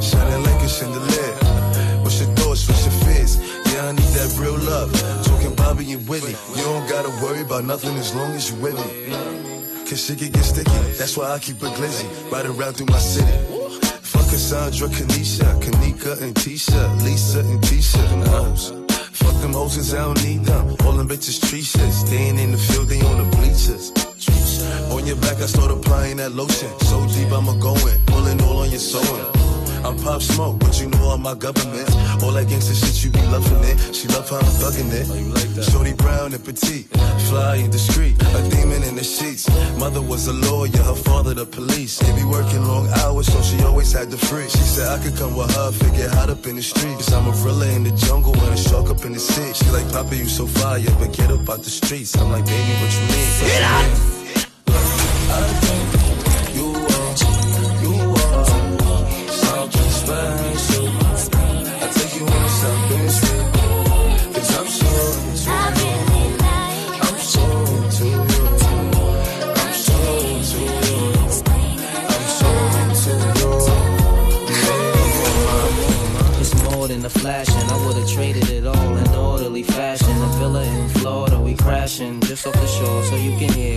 [0.00, 1.65] Shining like a chandelier.
[3.26, 3.72] Fears?
[3.72, 4.92] Yeah, I need that real love.
[5.24, 6.34] Talking Bobby and Whitney.
[6.56, 9.10] You don't gotta worry about nothing as long as you with me.
[9.88, 10.70] Cause shit can get sticky.
[10.98, 12.08] That's why I keep a glizzy.
[12.30, 13.36] Ride around through my city.
[14.02, 18.02] Fuck Cassandra, Kanisha, Kanika, and Tisha, Lisa, and Tisha.
[18.10, 18.70] Them hoes.
[19.12, 20.76] Fuck them hoes, cause I don't need them.
[20.84, 21.92] All them bitches shit.
[21.92, 23.92] Staying in the field, they on the bleachers.
[24.90, 26.70] On your back, I start applying that lotion.
[26.80, 27.98] So deep, I'ma go in.
[28.06, 29.55] Pulling all on your sewing.
[29.84, 31.88] I'm pop smoke, but you know all my government.
[32.22, 33.94] All that gangsta shit, you be loving it.
[33.94, 35.06] She love how I'm thugging it.
[35.10, 35.64] Oh, you like that?
[35.64, 36.86] Shorty brown and petite,
[37.28, 39.48] fly and discreet, a demon in the sheets.
[39.78, 41.98] Mother was a lawyer, her father the police.
[41.98, 44.48] They be working long hours, so she always had the free.
[44.48, 47.06] She said I could come with her, figure hot up in the streets.
[47.06, 49.52] Cause I'm a gorilla in the jungle and a shark up in the sea.
[49.54, 52.16] She like, Papa, you so fire, but get up out the streets.
[52.16, 53.30] I'm like, baby, what you mean?
[53.40, 54.16] Get out!
[55.28, 55.85] I
[60.08, 61.26] I'm so into
[62.18, 62.26] you.
[62.26, 62.70] I'm so
[67.78, 68.20] into you.
[68.22, 70.80] I'm so into you.
[72.06, 72.48] I'm so
[72.80, 73.50] into you.
[76.40, 80.22] It's more than a flash, and I would've traded it all in orderly fashion.
[80.22, 83.75] A villa in Florida, we crashing just off the shore, so you can hear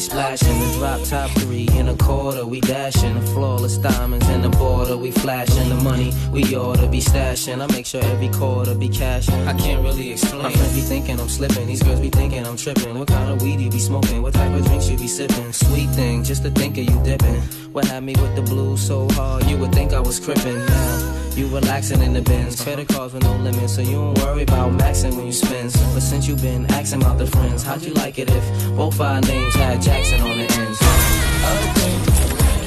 [0.00, 0.58] the splashing.
[0.60, 3.14] The drop top three in a quarter, we dashing.
[3.14, 5.68] The flawless diamonds in the border, we flashing.
[5.68, 7.60] The money we oughta be stashing.
[7.60, 9.34] I make sure every quarter be cashing.
[9.46, 10.42] I can't really explain.
[10.42, 12.98] My friends be thinking I'm slipping, these girls be thinking I'm tripping.
[12.98, 14.22] What kind of weed you be smoking?
[14.22, 15.52] What type of drinks you be sipping?
[15.52, 17.40] Sweet thing, just to think of you dipping.
[17.72, 20.66] What had me with the blues so hard, you would think I was crippin'.
[20.66, 24.42] Now you relaxing in the bins, credit cards with no limits, so you don't worry
[24.42, 25.72] about maxing when you spend.
[25.94, 29.20] But since you been asking about the friends, how'd you like it if both our
[29.20, 30.78] names had Jackson on the ends?
[30.82, 32.00] I think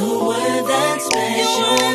[0.00, 1.87] Were that special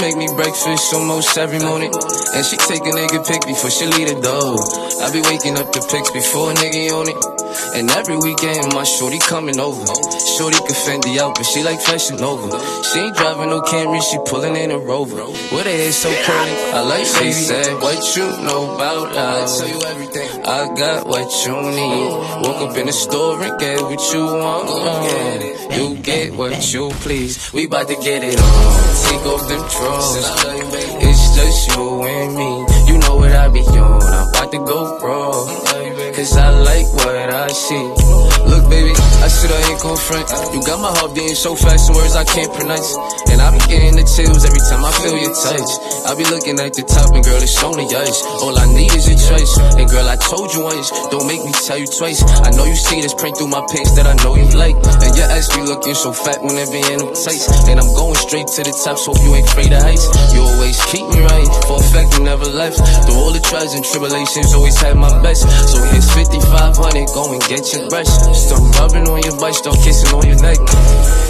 [0.00, 1.92] make me breakfast almost every morning.
[2.34, 4.58] And she take a nigga pic before she leave the door.
[5.02, 7.37] I be waking up the pics before a nigga on it.
[7.78, 9.86] And every weekend my shorty coming over.
[10.36, 12.50] Shorty can Fendi out, but she like fashion over.
[12.82, 15.24] She ain't driving no Camry, she pulling in a Rover.
[15.26, 19.60] With her hair so curly, I like she said, what you know about us?
[19.60, 20.44] I tell you everything.
[20.44, 22.48] I got what you need.
[22.48, 25.76] Woke up in the store and get what you want.
[25.76, 27.52] You get what you please.
[27.52, 28.82] We bout to get it on.
[29.06, 30.26] Take off them drawers.
[31.06, 32.50] It's just you and me.
[32.88, 34.02] You know what I be on.
[34.02, 35.68] I'm about to go raw.
[36.18, 37.86] Cause I like what I see.
[38.50, 38.90] Look, baby,
[39.22, 40.26] I said I ain't front.
[40.50, 42.96] You got my heart beating so fast, some words I can't pronounce.
[43.30, 45.70] And I be getting the chills every time I feel your touch.
[46.08, 48.24] I be looking at the top, and girl, it's only ice.
[48.42, 49.52] All I need is your choice.
[49.78, 52.24] And girl, I told you once, don't make me tell you twice.
[52.24, 54.74] I know you see this print through my pants that I know you like.
[54.74, 57.46] And your ass be looking so fat when it be in them tights.
[57.68, 60.08] And I'm going straight to the top, so you ain't afraid of heights.
[60.32, 61.27] You always keep me right,
[61.66, 62.78] for a fact you never left.
[63.04, 65.42] Through all the trials and tribulations, always had my best.
[65.68, 68.08] So here's 5500, go and get your brush.
[68.08, 70.58] Start rubbing on your butt, start kissing on your neck.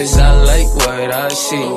[0.00, 1.56] Cause I like what I see.
[1.56, 1.76] Uh,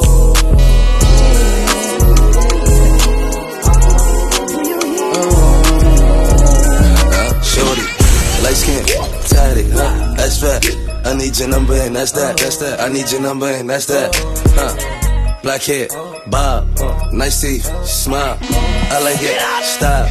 [8.43, 8.85] light skin,
[9.27, 10.13] tatted, huh?
[10.15, 10.63] That's fat.
[11.05, 12.79] I need your number and that's that, that's that.
[12.79, 14.15] I need your number and that's that,
[14.55, 15.41] huh?
[15.41, 15.89] Black hair,
[16.27, 16.69] bob,
[17.11, 18.37] nice teeth, smile.
[18.39, 20.07] I like it, style.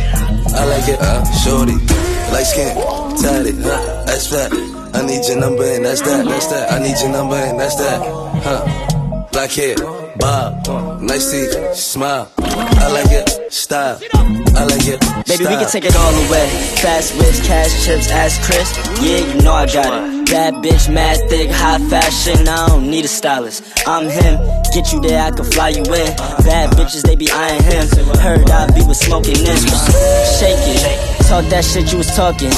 [0.55, 1.79] I like it, uh, shorty,
[2.31, 2.77] light skin,
[3.23, 4.05] tatted, huh?
[4.05, 4.72] That's fat.
[4.95, 6.73] I need your number and that's that, that's that.
[6.73, 8.01] I need your number and that's that,
[8.45, 9.29] huh?
[9.33, 9.77] Black hair,
[10.17, 12.31] bob, nice teeth, smile.
[12.39, 13.99] I like it, style.
[14.55, 15.01] I like it.
[15.27, 16.49] Baby, we can take it all away.
[16.83, 18.69] Fast whips, cash chips, ass Chris.
[19.01, 20.27] Yeah, you know I got it.
[20.27, 22.47] Bad bitch, mad thick, high fashion.
[22.49, 23.65] I don't need a stylist.
[23.87, 24.41] I'm him.
[24.75, 26.17] Get you there, I can fly you in.
[26.45, 27.89] Bad bitches, they be eyeing him.
[28.19, 29.57] Heard I be with smoking them.
[30.39, 31.12] Shake it.
[31.29, 32.51] Talk that shit you was talking.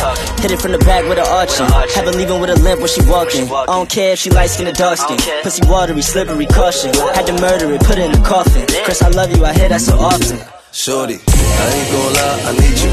[0.43, 1.67] Hit it from the back with an arching.
[1.95, 3.47] Have her leaving with a limp when she walking.
[3.47, 5.19] I don't care if she light skin or dark skin.
[5.43, 6.93] Pussy watery, slippery, caution.
[7.15, 8.67] Had to murder it, put it in the coffin.
[8.85, 10.39] Chris, I love you, I hear that so often.
[10.73, 12.91] Shorty, I ain't gon' lie, I need you.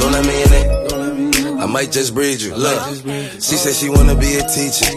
[0.00, 1.62] Don't let me in it.
[1.62, 2.52] I might just breed you.
[2.56, 2.82] Look,
[3.38, 4.90] she said she wanna be a teacher.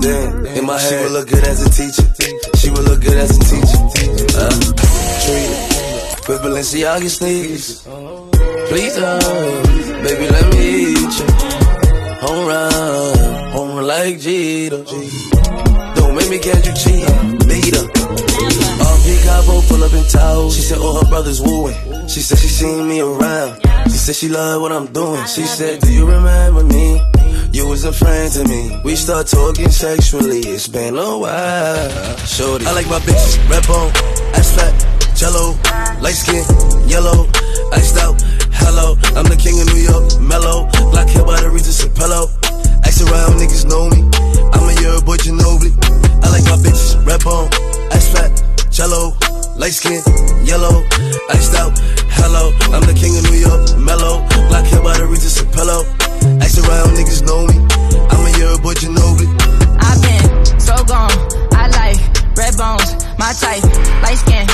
[0.00, 2.06] Then, in my head, she would look good as a teacher.
[2.56, 4.29] She would look good as a teacher.
[6.60, 7.88] Balenciaga sneakers.
[8.68, 9.18] Please, uh,
[10.04, 11.26] baby, let me eat you.
[12.20, 14.84] Home run, home run like Jeter.
[15.94, 18.00] Don't make me catch you cheating, beat her.
[19.24, 20.50] Cabo pull up in Tahoe.
[20.50, 21.74] She said all her brothers wooing.
[22.08, 23.60] She said she seen me around.
[23.84, 25.24] She said she love what I'm doing.
[25.26, 27.00] She said, Do you remember me?
[27.52, 28.80] You was a friend to me.
[28.84, 30.40] We start talking sexually.
[30.40, 32.16] It's been a while.
[32.18, 32.66] Shorty.
[32.66, 33.90] I like my bitches red bone,
[34.34, 34.89] ass fat,
[35.20, 35.52] jello,
[36.00, 36.40] light skin,
[36.88, 37.28] yellow,
[37.76, 38.16] iced out.
[38.56, 40.64] Hello, I'm the king of New York, mellow.
[40.96, 42.24] Black hair by the Regis Apello.
[42.88, 44.00] Ask around, niggas know me.
[44.56, 45.76] I'm a year boy Ginobili.
[46.24, 47.52] I like my bitches red bone,
[47.92, 48.32] ass fat,
[48.72, 49.12] jello,
[49.60, 50.00] light skin,
[50.40, 50.88] yellow,
[51.28, 51.76] iced out.
[52.16, 54.24] Hello, I'm the king of New York, mellow.
[54.48, 55.84] Black hair by the Regis Apello.
[56.40, 57.60] Ask around, niggas know me.
[58.08, 59.28] I'm a year boy Ginobili.
[59.84, 60.24] I've been
[60.56, 61.12] so gone.
[61.52, 62.00] I like
[62.40, 63.60] red bones, my type,
[64.00, 64.48] light skin,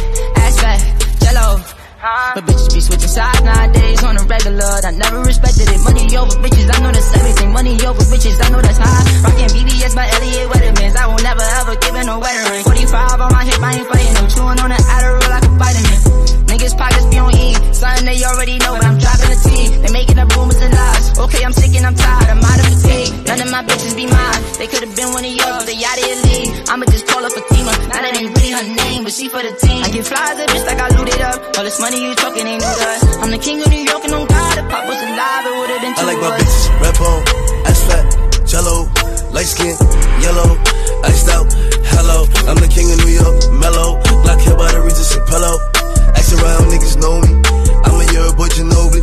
[0.67, 0.81] fat,
[1.21, 1.76] jello.
[2.07, 4.79] But bitches be switching sides nowadays on a regular.
[4.87, 5.81] I never respected it.
[5.83, 7.53] Money over bitches, I know that's everything.
[7.53, 9.03] Money over bitches, I know that's high.
[9.27, 10.95] Rockin' BBS by Elliot Weathermans.
[10.95, 12.63] I will never ever give it no wedding ring.
[12.63, 14.27] 45 on my hip, I ain't fighting them.
[14.31, 15.99] Chewing on the Adderall like a vitamin.
[16.47, 17.55] Niggas pockets be on E.
[17.75, 19.51] Something they already know, but I'm driving the T.
[19.83, 21.19] They making up rumors and lies.
[21.19, 22.31] Okay, I'm sick and I'm tired.
[22.31, 23.27] I'm out of fatigue.
[23.27, 24.41] None of my bitches be mine.
[24.63, 26.51] They could've been one of yours, they out of your league.
[26.71, 27.73] I'ma just call her Fatima.
[27.93, 29.85] Now that ain't really her name, but she for the team.
[29.85, 31.39] I get flies at bitch like I looted up.
[31.59, 33.03] All this money you talking ain't to us.
[33.23, 34.59] I'm the king of New York and on God.
[34.59, 37.23] If Pop was alive, it would've been I like my bitches red bone,
[37.65, 38.05] ass fat,
[38.45, 38.85] jello,
[39.33, 39.73] light skin,
[40.21, 40.61] yellow,
[41.09, 41.49] iced out.
[41.97, 43.97] Hello, I'm the king of New York, mellow.
[44.23, 45.57] Black hair by the Regis Apello.
[46.13, 47.33] Ask around, niggas know me.
[47.87, 49.01] I'm a year boy Ginobili.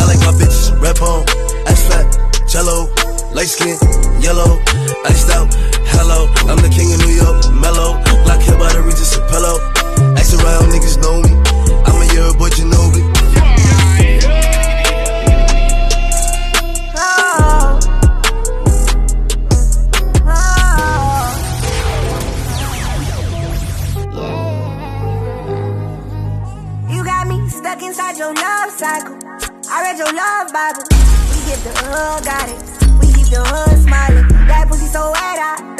[0.00, 1.26] I like my bitches red bone,
[1.68, 2.08] ass fat,
[2.48, 2.88] jello,
[3.36, 3.76] light skin,
[4.24, 4.56] yellow,
[5.04, 5.52] iced out.
[5.92, 8.00] Hello, I'm the king of New York, mellow.
[8.24, 9.60] Black hair by the Regis Apello.
[10.16, 11.59] Ask around, niggas know me.
[12.10, 13.04] Boy Ginobili.
[26.90, 29.16] You got me stuck inside your love cycle.
[29.70, 30.82] I read your love Bible.
[31.30, 32.80] We give the hood guidance.
[33.00, 34.26] We keep the hood smiling.
[34.48, 35.76] That pussy so wet, I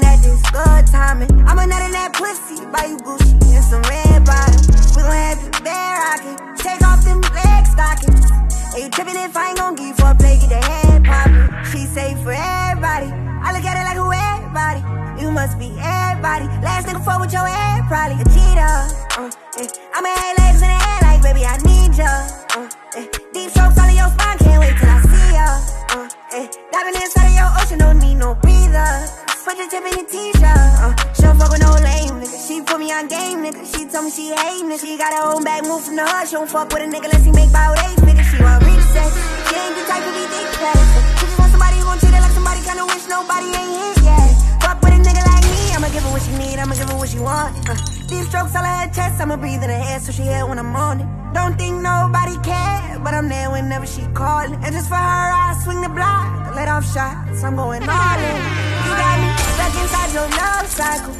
[0.00, 0.42] that this
[0.90, 1.30] timing.
[1.46, 1.56] I'm
[1.92, 2.66] that pussy.
[2.66, 4.79] Buy you Gucci and some red bottoms.
[4.96, 6.38] We gon' have you bare rocking.
[6.56, 8.26] Take off them leg stockings.
[8.74, 10.38] Are you tripping if I ain't gon' give for a play?
[10.38, 11.46] Get the head poppin'.
[11.70, 13.06] She say for everybody.
[13.42, 14.82] I look at it like who everybody.
[15.22, 16.46] You must be everybody.
[16.64, 18.74] Last nigga fuck with your head, probably a cheater.
[19.20, 19.30] Uh,
[19.62, 19.68] eh.
[19.94, 22.10] I'ma hang legs in the air like, baby, I need ya.
[22.56, 23.06] Uh, eh.
[23.32, 25.46] Deep strokes all in your spine, can't wait till I see ya.
[25.94, 26.46] Uh, eh.
[26.72, 29.29] Diving inside of your ocean, don't need no breather.
[29.42, 30.44] Put your tip in your t-shirt.
[30.44, 32.38] Uh, she don't fuck with no lame nigga.
[32.46, 33.64] She put me on game, nigga.
[33.64, 34.80] She told me she hate nigga.
[34.80, 36.28] She got her own bag, move from the hood.
[36.28, 38.28] She don't fuck with a nigga unless he make about eight figures.
[38.28, 38.62] She want
[38.92, 39.10] sex.
[39.48, 40.48] She ain't the type to be dick.
[40.52, 44.04] She just want somebody who gon' treat her like somebody kinda wish nobody ain't hit
[44.04, 44.28] yet.
[44.60, 45.39] Fuck with a nigga like
[45.80, 47.56] I'ma give her what she need, I'ma give her what she want.
[47.64, 47.72] Uh,
[48.04, 50.76] deep strokes all her chest, I'ma breathe in her head so she hear when I'm
[50.76, 51.08] on it.
[51.32, 54.60] Don't think nobody care, but I'm there whenever she callin'.
[54.60, 58.40] And just for her, I swing the block, let off shots, I'm going all in.
[58.84, 61.16] You got me stuck inside your love cycle.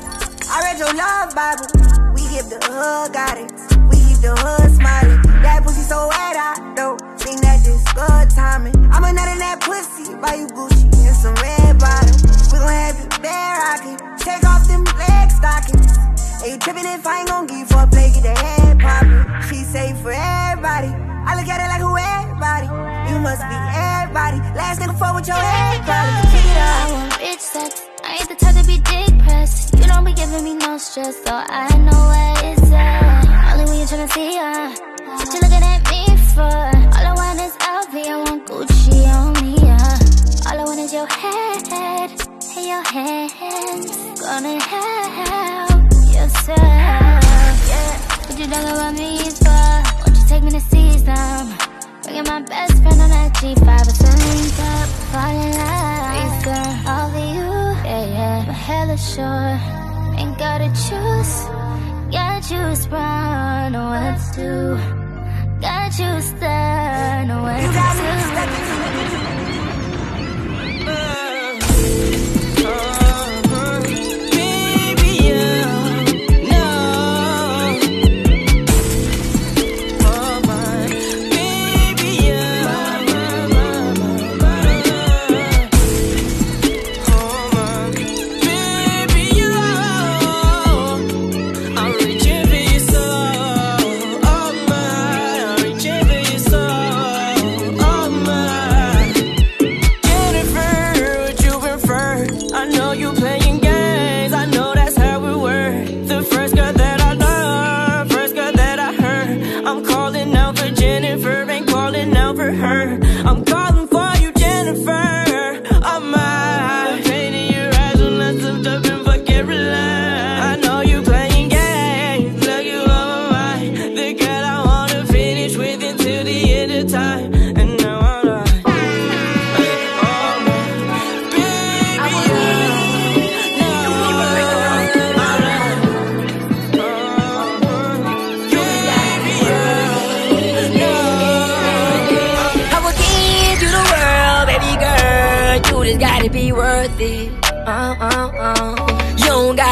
[0.53, 1.65] I read your love Bible.
[2.13, 5.25] We give the hood guidance, we keep the hood smiling.
[5.41, 8.77] That pussy so wet, I don't think that this good timing.
[8.93, 12.40] I'm a nut in that pussy, buy you Gucci and some red bottoms.
[12.53, 13.99] We gon' have you bare rocking.
[14.19, 15.99] Take off them leg stockings.
[16.43, 18.11] Are you tripping if I ain't gon' give a play?
[18.11, 19.25] Get the head poppin'.
[19.49, 20.91] She say for everybody.
[21.27, 22.67] I look at it like who everybody.
[23.11, 24.39] You must be everybody.
[24.59, 26.41] Last nigga fuck with your head, probably.
[26.59, 27.87] I want bitch sex.
[28.03, 29.75] I ain't the type to be dick pressed.
[29.79, 32.20] You don't be giving me no stress, so I know
[52.27, 53.01] My best friend.
[53.01, 55.91] On that G5 It's a link up, fall in love
[56.21, 57.51] Reason, all for you,
[57.85, 58.45] yeah, yeah.
[58.47, 59.57] I'm hella sure,
[60.21, 61.35] ain't gotta choose.
[62.13, 64.53] Got you sprung, know what to do
[65.61, 68.00] Got you stuck, know what to do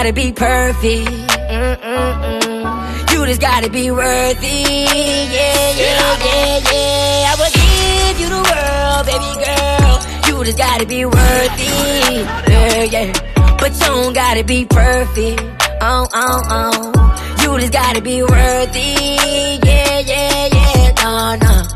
[0.09, 1.06] gotta be perfect.
[1.50, 3.12] Mm-mm-mm.
[3.12, 4.46] You just gotta be worthy.
[4.46, 7.28] Yeah, yeah, yeah, yeah.
[7.28, 9.98] I will give you the world, baby girl.
[10.26, 12.24] You just gotta be worthy.
[12.48, 13.12] Yeah, yeah.
[13.59, 15.42] But you don't gotta be perfect.
[15.82, 16.92] Oh, oh, oh.
[17.42, 18.94] You just gotta be worthy.
[19.62, 20.92] Yeah, yeah, yeah.
[21.02, 21.66] No, no.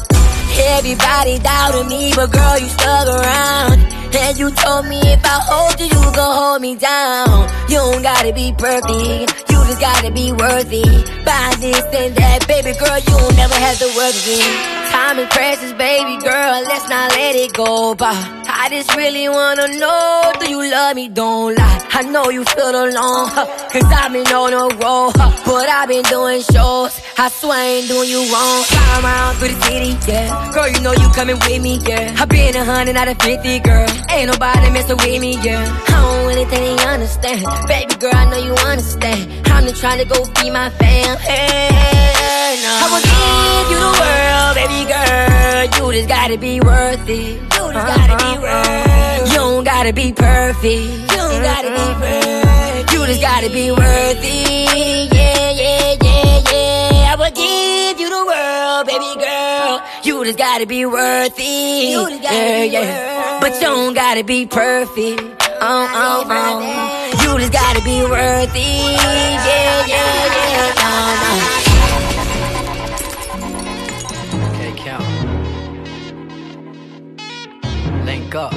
[0.76, 4.01] Everybody doubted me, but girl, you stuck around.
[4.14, 7.48] And you told me if I hold you, you gon' hold me down.
[7.68, 10.84] You don't gotta be perfect, you just gotta be worthy.
[11.24, 14.92] By this and that, baby girl, you'll never have to work again.
[14.92, 18.41] Time is precious, baby girl, let's not let it go by.
[18.62, 21.08] I just really wanna know, do you love me?
[21.08, 21.88] Don't lie.
[21.94, 25.88] I know you feel alone, huh, cause I've been on a roll, huh, but I've
[25.88, 26.94] been doing shows.
[27.18, 28.62] I swear I ain't doing you wrong.
[28.62, 30.30] Flying around through the city, yeah.
[30.54, 32.14] Girl, you know you coming with me, yeah.
[32.16, 33.90] I've been a hundred out of fifty, girl.
[34.14, 35.66] Ain't nobody messing with me, yeah.
[35.66, 37.42] I don't really think they understand.
[37.66, 39.26] Baby girl, I know you understand.
[39.50, 41.18] I'm just trying to go be my fam.
[42.62, 42.70] No.
[42.78, 45.66] I will give you the world, baby girl.
[45.66, 47.51] You just gotta be worth it.
[47.72, 49.28] You just gotta be it.
[49.28, 50.66] You don't gotta be perfect.
[50.66, 52.92] You don't gotta be perfect.
[52.92, 55.14] You just gotta be worth it.
[55.14, 57.12] Yeah, yeah, yeah, yeah.
[57.12, 59.80] I will give you the world, baby girl.
[60.04, 61.90] You just gotta be worth it.
[61.92, 63.40] You just gotta yeah, be yeah.
[63.40, 65.22] But you don't gotta be perfect.
[65.62, 67.22] Oh, oh, oh.
[67.22, 68.56] You just gotta be worth it.
[68.56, 70.74] Yeah, yeah, yeah.
[70.76, 71.61] No, no.
[78.04, 78.52] Link up.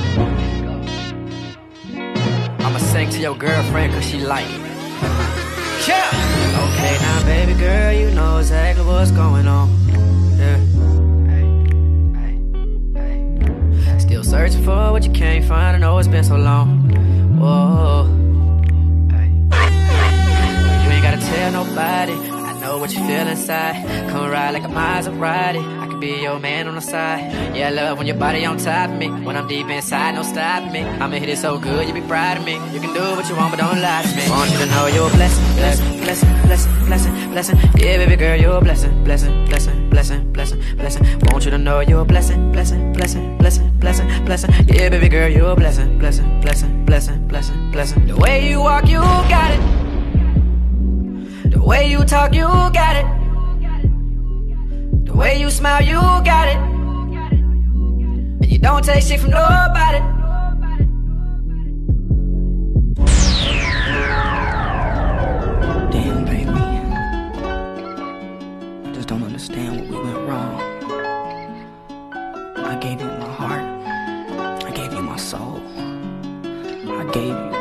[2.65, 4.61] I'ma sing to your girlfriend cause she like it.
[5.87, 6.09] Yeah!
[6.65, 9.69] Okay, now baby girl, you know exactly what's going on.
[10.37, 10.57] Yeah.
[13.99, 15.75] Still searching for what you can't find.
[15.75, 16.89] I know it's been so long.
[17.39, 18.05] Whoa.
[20.83, 22.13] You ain't gotta tell nobody.
[22.13, 23.75] I know what you feel inside.
[24.09, 25.84] Come ride like a Maserati.
[25.95, 27.55] Could be your man on the side.
[27.55, 29.07] Yeah, I love when your body on top of me.
[29.07, 30.81] When I'm deep inside, no stopping me.
[30.81, 32.55] I'ma hit it so good, you be proud of me.
[32.73, 34.29] You can do what you want, but don't lie to me.
[34.29, 37.57] Want you to know you're a blessing, blessing, blessing, blessing, blessing, blessing.
[37.77, 41.05] Yeah, baby girl, you're a blessing, blessing, blessing, blessing, blessing, blessing.
[41.31, 44.51] Want you to know you're a blessing, blessing, blessing, blessing, blessing, blessing.
[44.67, 48.05] Yeah, baby girl, you're a blessing, blessing, blessing, blessing, blessing, blessing.
[48.07, 49.61] The way you walk, you got it.
[51.51, 53.14] The way you talk, you got it.
[55.15, 55.95] The way you smile, you
[56.25, 56.57] got it.
[58.41, 59.99] And you don't take shit from nobody.
[65.89, 66.51] Damn, baby.
[68.83, 70.59] I just don't understand what we went wrong.
[72.57, 73.63] I gave you my heart.
[74.65, 75.61] I gave you my soul.
[76.91, 77.51] I gave you.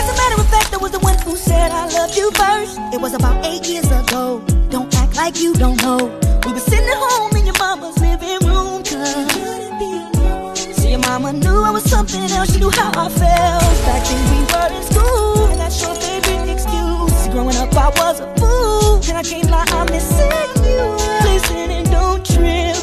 [0.00, 2.78] As a matter of fact, I was the one who said I loved you first.
[2.94, 4.42] It was about eight years ago.
[4.70, 6.31] Don't act like you don't know.
[6.52, 8.82] Were sitting at home in your mama's living room.
[8.84, 12.52] Cause See, your mama knew I was something else.
[12.52, 13.76] She knew how I felt.
[13.86, 17.28] Back then we were in school, and that's your favorite excuse.
[17.32, 19.00] Growing up, I was a fool.
[19.08, 20.30] And I can't lie, I'm missing
[20.68, 20.82] you.
[21.24, 22.76] Listen and don't trip.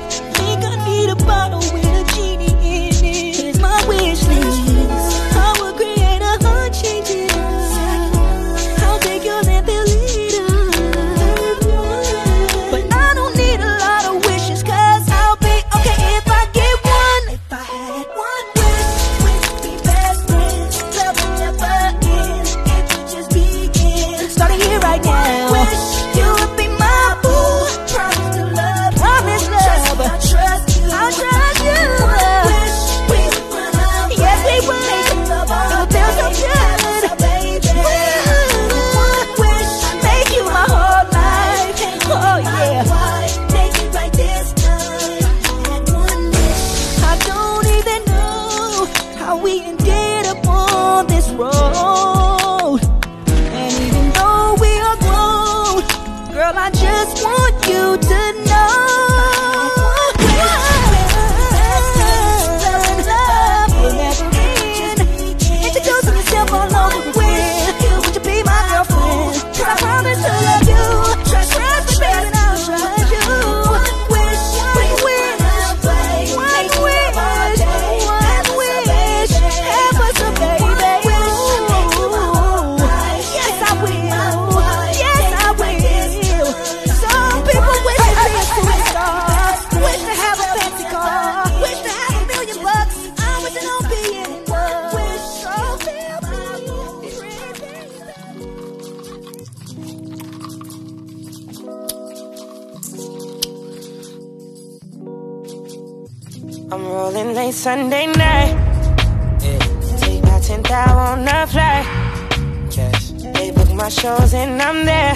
[114.39, 115.15] And I'm there.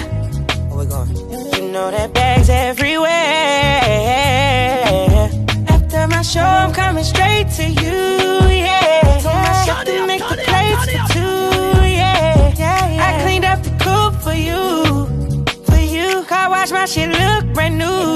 [0.68, 1.16] Where we going?
[1.54, 3.10] You know that bags everywhere.
[5.68, 7.96] After my show, I'm coming straight to you,
[8.50, 9.64] yeah.
[9.66, 11.20] Told to make the plates for two,
[12.00, 12.52] yeah.
[12.58, 13.08] yeah, yeah.
[13.08, 14.62] I cleaned up the coupe for you,
[15.64, 16.24] for you.
[16.24, 18.13] Car wash my shit look brand new.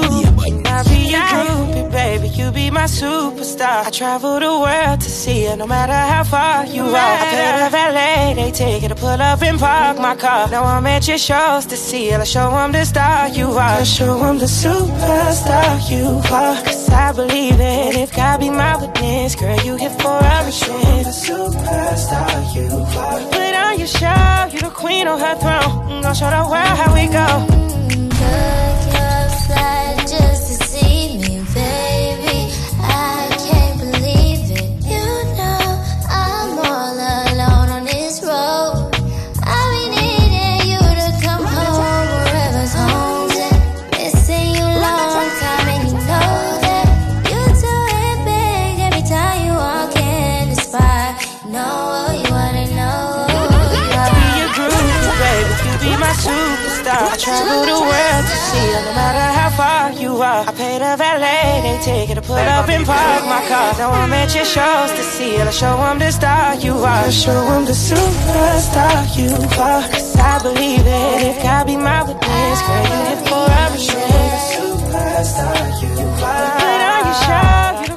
[2.79, 3.85] My superstar.
[3.87, 7.15] I travel the world to see you, no matter how far you are.
[7.23, 10.47] I pay the valet, they take it to pull up and park my car.
[10.49, 12.17] Now I'm at your shows to see you.
[12.17, 13.79] Let's show 'em the star you are.
[13.79, 16.05] Let's show 'em the superstar you
[16.39, 16.55] are.
[16.67, 17.97] Cause I believe it.
[18.03, 21.03] If God be my witness, girl, you hit for a mission.
[21.09, 22.69] The superstar you
[23.03, 23.19] are.
[23.35, 25.71] Put on your show, you the queen on her throne.
[26.03, 27.27] Gonna show the world how we go.
[27.91, 28.09] Mm,
[28.93, 29.98] just to
[57.11, 60.43] I travel the world to see you, no matter how far you are.
[60.47, 63.73] I pay the valet, they take it to put up and park my car.
[63.79, 67.05] Now I'm at your shows to see you, to show 'em the star you are.
[67.05, 69.83] To show 'em the superstar you are.
[69.89, 71.21] Cause I believe it.
[71.31, 73.47] If God be my witness, girl, you hit for.
[73.73, 73.81] The
[74.53, 76.69] superstar you are.
[77.07, 77.95] Your show, you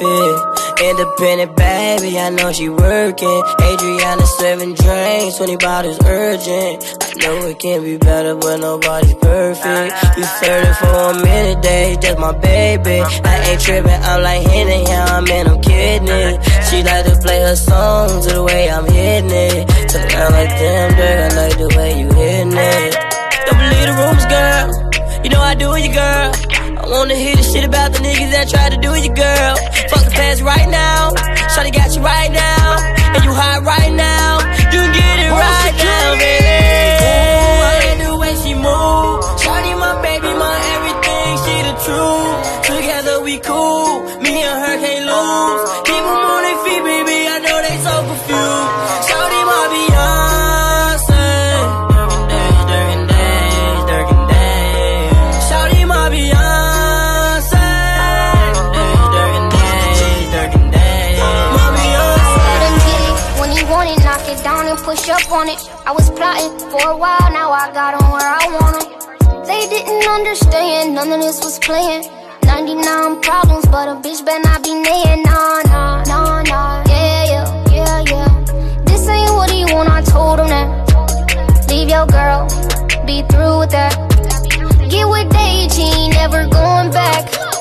[0.00, 0.80] worth.
[0.80, 3.42] Independent baby, I know she working.
[3.62, 6.84] Adriana serving drinks, 20 bottles urgent.
[7.00, 9.94] I know it can't be better, but nobody's perfect.
[10.18, 13.00] You flirted for a minute, days, just my baby.
[13.00, 16.42] I ain't tripping, I'm like hitting him, I'm in, I'm kidding.
[16.68, 19.68] She like to play her songs the way I'm hitting it.
[19.88, 22.94] Turn around like damn, girl, I like the way you hitting it.
[23.46, 25.22] Don't believe the rumors, girl.
[25.22, 26.43] You know I do it, you girl.
[26.94, 29.56] I wanna hear the shit about the niggas that tried to do you, girl.
[29.90, 31.10] Fuck the past right now.
[31.50, 32.78] Shawty got you right now.
[33.16, 34.38] And you hot right now.
[34.70, 36.43] You can get it right now, baby.
[66.84, 68.88] For a while, now I got him where I want him.
[69.48, 72.04] They didn't understand, none of this was planned.
[72.44, 75.24] 99 problems, but a bitch better not be nayin'.
[75.24, 76.84] Nah, nah, nah, nah.
[76.86, 77.46] Yeah, yeah,
[77.78, 78.28] yeah, yeah.
[78.84, 80.68] This ain't what he want, I told him that.
[81.70, 82.42] Leave your girl,
[83.06, 83.94] be through with that.
[84.90, 87.53] Get with ain't never going back.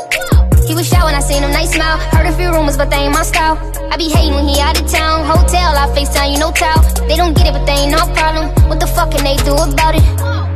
[0.84, 1.97] Was shy I seen him, nice smile.
[2.11, 3.55] Heard a few rumors, but they ain't my style.
[3.89, 5.23] I be hating when he out of town.
[5.23, 6.84] Hotel, I FaceTime, you know, towel.
[7.07, 8.51] They don't get it, but they ain't no problem.
[8.68, 10.03] What the fuck can they do about it?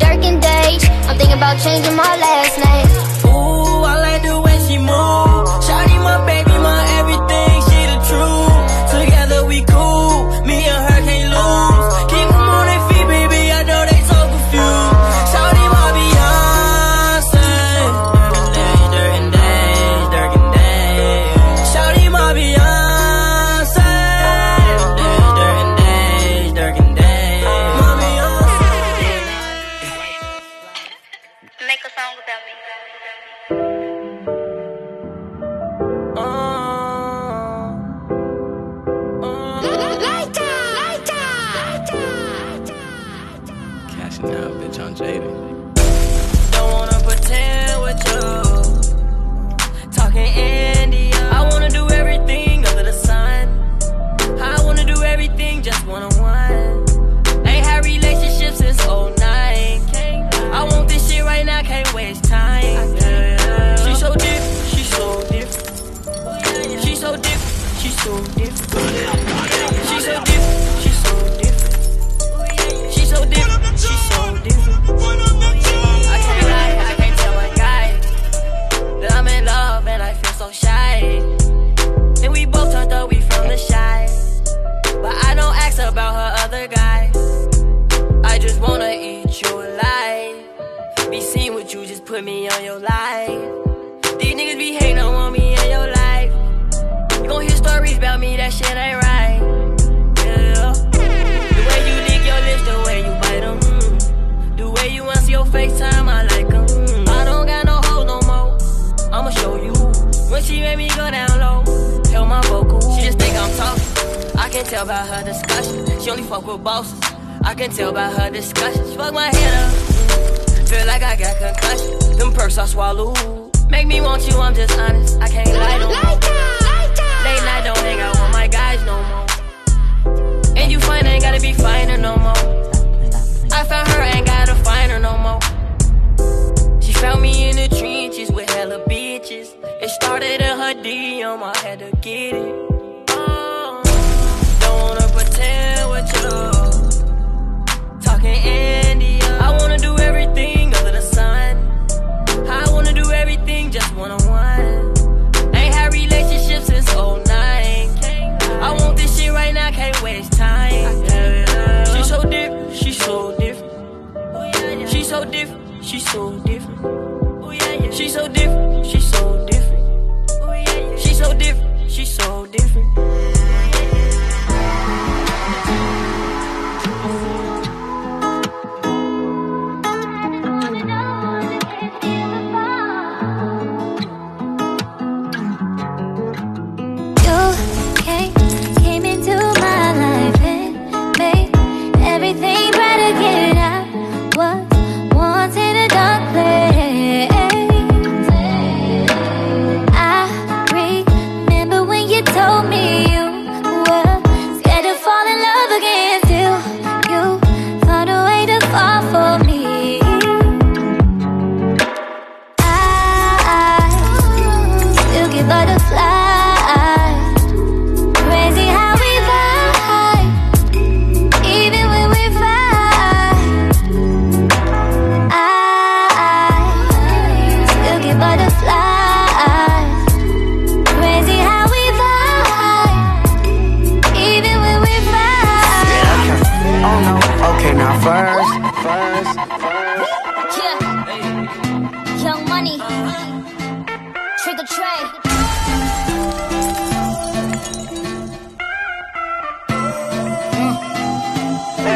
[0.04, 2.88] Dirk and Dage, I'm thinking about changing my last name.
[3.32, 5.48] Ooh, I like the way she move.
[5.64, 6.47] Shawty, my baby,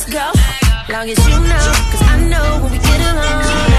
[0.00, 0.92] let's go.
[0.92, 3.69] Long as you know, cause I know when we get along.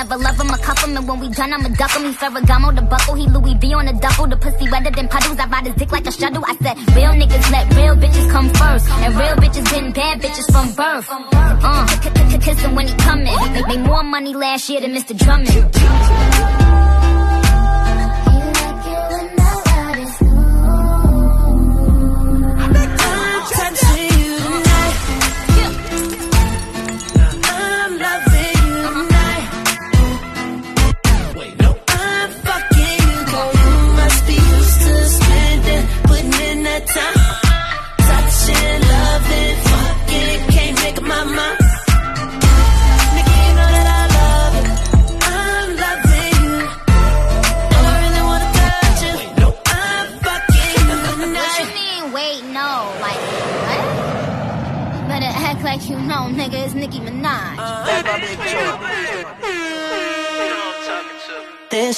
[0.00, 0.96] never love him or cuff him.
[0.96, 2.04] And when we done, I'ma duck him.
[2.08, 3.14] He Ferragamo, the buckle.
[3.14, 4.26] He Louis V on the duffel.
[4.26, 5.38] The pussy wetter than puddles.
[5.38, 6.44] I ride his dick like a shuttle.
[6.46, 8.88] I said, real niggas let real bitches come first.
[9.04, 11.06] And real bitches been bad bitches from birth.
[11.10, 11.86] Uh,
[12.40, 13.36] kissing when he coming.
[13.52, 15.12] They made more money last year than Mr.
[15.16, 15.50] Drummond.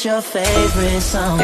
[0.05, 1.39] Your favorite song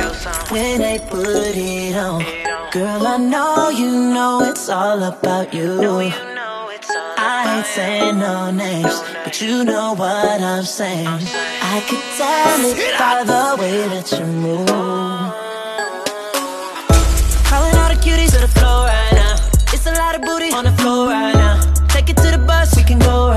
[0.50, 2.24] when they put it on.
[2.72, 5.80] Girl, I know you know it's all about you.
[5.80, 11.06] I ain't saying no names, but you know what I'm saying.
[11.06, 14.66] I could tell it by the way that you move.
[14.70, 15.30] Oh.
[17.44, 19.36] Calling all the cuties to the floor right now.
[19.72, 21.60] It's a lot of booty on the floor right now.
[21.86, 23.27] Take it to the bus, we can go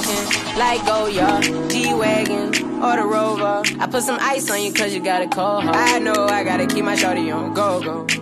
[0.00, 3.62] Fashion, like Goyard, G-Wagon, or the Rover.
[3.78, 5.76] I put some ice on you cause you got a cold heart.
[5.76, 8.20] I know I gotta keep my shawty on go, go, go.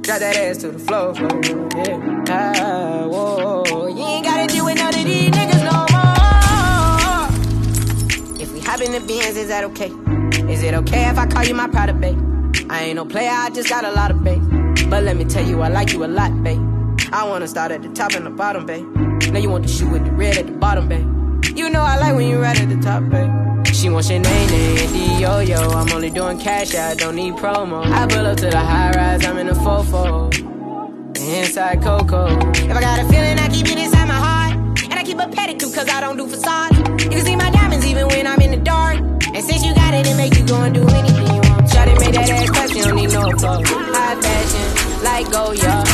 [0.00, 1.40] Drop that ass to the floor, floor,
[1.86, 2.24] yeah.
[2.28, 6.12] Ah, whoa, you ain't gotta deal with none of these niggas no more.
[8.40, 9.90] If we hop in the Benz, is that okay?
[10.50, 12.18] Is it okay if I call you my pride babe?
[12.70, 14.42] I ain't no player, I just got a lot of babe.
[14.88, 16.60] But let me tell you, I like you a lot, babe.
[17.12, 18.86] I wanna start at the top and the bottom, babe.
[19.32, 21.06] Now you want the shoe with the red at the bottom, babe.
[21.56, 23.30] You know I like when you right at the top, babe.
[23.74, 25.70] She wants your name, name, yo yo.
[25.70, 27.82] I'm only doing cash, I don't need promo.
[27.82, 30.30] I pull up to the high rise, I'm in a fofo.
[31.18, 32.26] Inside Coco.
[32.50, 34.82] If I got a feeling, I keep it inside my heart.
[34.84, 36.76] And I keep a pedicure cause I don't do facade.
[37.00, 38.98] You can see my diamonds even when I'm in the dark.
[38.98, 41.70] And since you got it, it make you go and do anything you want.
[41.72, 43.66] Shawty made that ass clap, you don't need no clothes.
[43.70, 45.91] High fashion, like oh, Goyard, G-Wagon,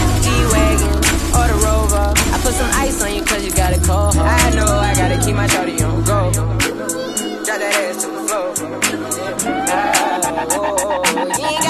[2.48, 4.16] put some ice on you cause you got a cold.
[4.16, 6.32] I know I gotta keep my shawty on go.
[6.32, 8.54] Drop that ass to the floor.
[9.68, 11.02] Ah, whoa,
[11.42, 11.67] you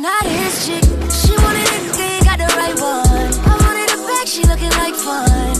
[0.00, 0.84] not his chick.
[1.10, 3.30] She wanted anything, got the right one.
[3.44, 5.59] I wanted a bag, she looking like fun.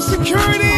[0.00, 0.77] security.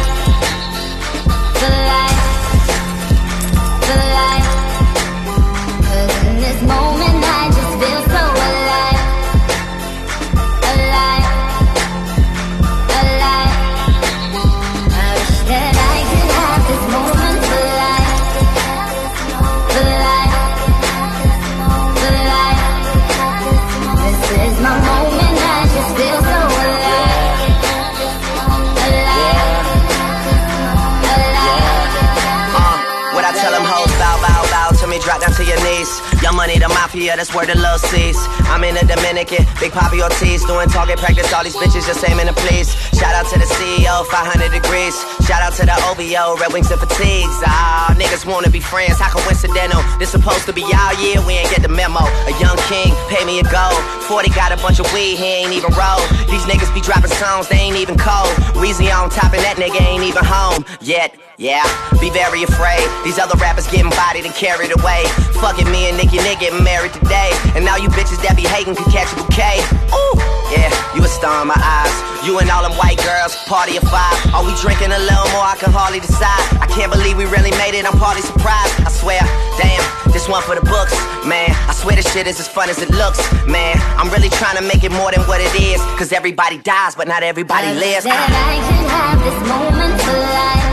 [35.21, 36.10] Down to your knees.
[36.21, 38.15] Young money, the mafia, that's where the love sees.
[38.45, 42.27] I'm in the Dominican, Big Papi Ortiz, doing target practice, all these bitches just aiming
[42.27, 42.69] to please.
[42.93, 44.93] Shout out to the CEO, 500 degrees.
[45.25, 47.41] Shout out to the OVO, Red Wings and Fatigues.
[47.41, 49.81] Ah, niggas wanna be friends, how coincidental?
[49.97, 52.05] This supposed to be our year, we ain't get the memo.
[52.29, 53.81] A young king, pay me a gold.
[54.05, 56.05] 40 got a bunch of weed, he ain't even roll.
[56.29, 58.29] These niggas be dropping songs, they ain't even cold.
[58.61, 61.17] Weezy on top, and that nigga ain't even home yet.
[61.41, 61.65] Yeah,
[61.99, 62.85] be very afraid.
[63.03, 65.09] These other rappers getting bodied and carried away.
[65.41, 67.31] Fucking me and Nick getting married today.
[67.55, 69.63] And now you bitches that be hating could catch a bouquet.
[69.95, 70.19] Ooh.
[70.51, 71.95] Yeah, you a star in my eyes.
[72.27, 74.13] You and all them white girls, party of five.
[74.35, 75.47] Are we drinking a little more?
[75.47, 76.43] I can hardly decide.
[76.59, 77.87] I can't believe we really made it.
[77.87, 78.75] I'm party surprised.
[78.83, 79.23] I swear,
[79.55, 79.79] damn,
[80.11, 80.91] this one for the books,
[81.23, 81.55] man.
[81.71, 83.79] I swear this shit is as fun as it looks, man.
[83.95, 85.79] I'm really trying to make it more than what it is.
[85.95, 88.03] Cause everybody dies, but not everybody lives.
[88.03, 90.67] That I could have this moment for life.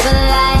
[0.00, 0.53] For life.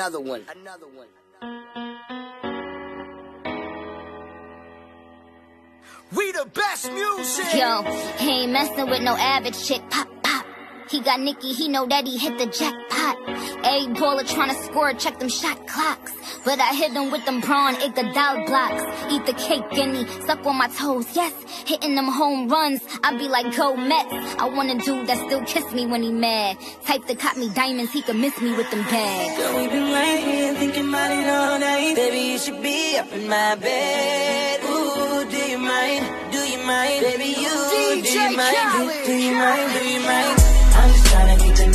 [0.00, 0.42] Another one.
[0.58, 1.08] Another one.
[6.16, 7.44] We the best music.
[7.54, 7.82] Yo,
[8.16, 9.82] he ain't messing with no average chick.
[9.90, 10.19] Pop, pop.
[10.90, 13.16] He got Nicky, he know that he hit the jackpot.
[13.64, 16.12] A baller tryna score, check them shot clocks.
[16.44, 18.82] But I hit them with them prawn Iguodala blocks.
[19.12, 21.32] Eat the cake, guinea, suck on my toes, yes.
[21.64, 24.12] Hitting them home runs, I be like, go Mets.
[24.40, 26.58] I want a dude that still kiss me when he mad.
[26.84, 29.36] Type that caught me diamonds, he could miss me with them bags.
[29.38, 31.94] Girl, we've been right here thinking about it all night.
[31.94, 34.60] Baby, you should be up in my bed.
[34.64, 36.32] Ooh, do you mind?
[36.32, 37.00] Do you mind?
[37.04, 38.56] Baby, you, do you mind?
[38.72, 39.72] Do, do you mind?
[39.72, 40.49] Do you mind?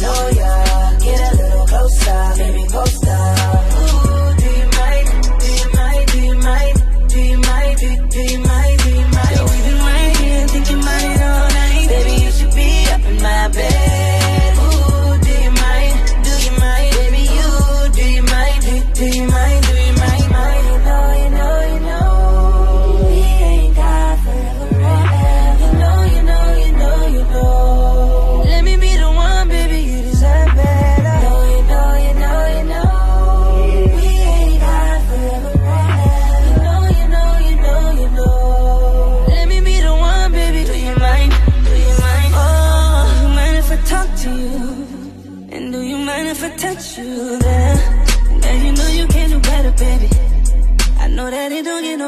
[0.05, 0.97] Know ya.
[0.99, 3.34] Get a little closer, baby, closer.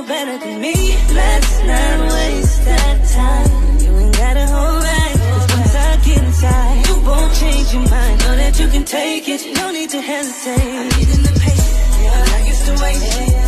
[0.08, 0.74] Better than me.
[1.14, 3.50] Let's not waste that time.
[3.84, 5.12] You ain't gotta hold back.
[5.12, 8.16] Cause once I get inside, you won't change your mind.
[8.24, 9.42] Know that you can take it.
[9.60, 10.72] No need to hesitate.
[10.80, 12.00] I'm needing the patience.
[12.04, 13.00] Yeah, I used to wait.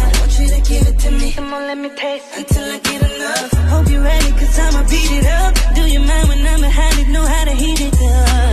[0.03, 1.31] I want you to give it to me.
[1.31, 3.51] Come on, let me taste until I get enough.
[3.71, 5.51] Hope you're ready, cause I'ma beat it up.
[5.75, 7.07] Do you mind when I'm behind it?
[7.07, 8.48] Know how to heat it up.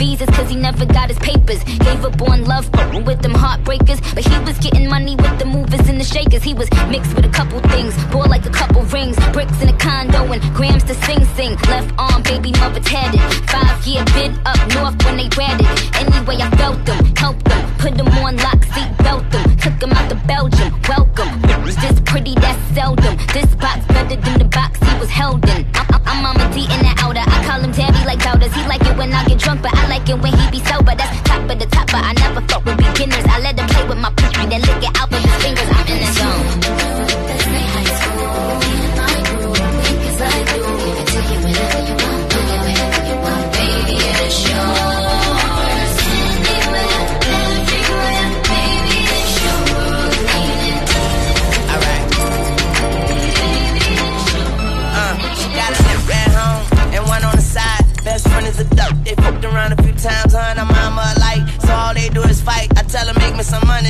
[0.00, 1.62] Visas, cause he never got his papers.
[1.62, 2.64] Gave up on love
[3.04, 4.00] with them heartbreakers.
[4.14, 6.42] But he was getting money with the movers and the shakers.
[6.42, 9.76] He was mixed with a couple things, bought like a couple rings, bricks in a
[9.76, 11.52] condo, and grams to Sing Sing.
[11.68, 13.20] Left arm, baby mother tatted.
[13.50, 15.68] Five year bid up north when they ratted.
[16.00, 19.92] Anyway, I felt them, helped them, put them on lock, seat belt them, took them
[19.92, 20.80] out to Belgium.
[20.88, 21.49] Welcome.
[21.76, 23.16] This pretty, that's seldom.
[23.32, 25.66] This box better than the box he was held in.
[25.74, 27.20] I'm, Mama D in the outer.
[27.20, 28.52] I call him daddy like doubters.
[28.52, 30.94] He like it when I get drunk, but I like it when he be sober.
[30.94, 33.24] That's top of the top, but I never fuck with beginners.
[33.26, 35.09] I let him play with my pussy, then lick it out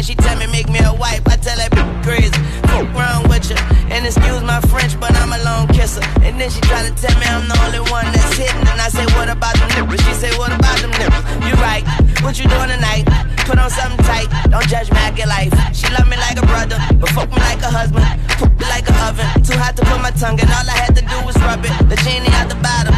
[0.04, 1.22] she tell me make me a wife.
[1.26, 2.34] I tell that bitch crazy.
[2.70, 3.58] Fuck wrong with you.
[3.90, 6.02] And excuse my French, but I'm a lone kisser.
[6.22, 8.66] And then she try to tell me I'm the only one that's hitting.
[8.70, 10.00] And I say, what about them nipples?
[10.06, 11.24] She say, what about them nipples?
[11.42, 11.84] You right.
[12.22, 13.08] What you doing tonight?
[13.48, 14.30] Put on something tight.
[14.50, 15.50] Don't judge me, I get life.
[15.74, 18.06] She love me like a brother, but fuck me like a husband.
[18.38, 19.26] Poop me like a oven.
[19.42, 20.46] Too hot to put my tongue in.
[20.46, 21.72] All I had to do was rub it.
[21.90, 22.94] The genie out the bottom.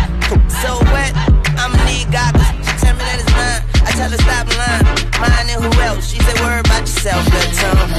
[0.60, 1.16] So wet.
[1.56, 2.44] I'ma need goggles.
[2.68, 3.61] She tell me that it's mine.
[4.02, 4.82] Tell her stop lying.
[5.20, 6.10] Mine and who else?
[6.10, 7.92] She say worry about yourself, good tongue.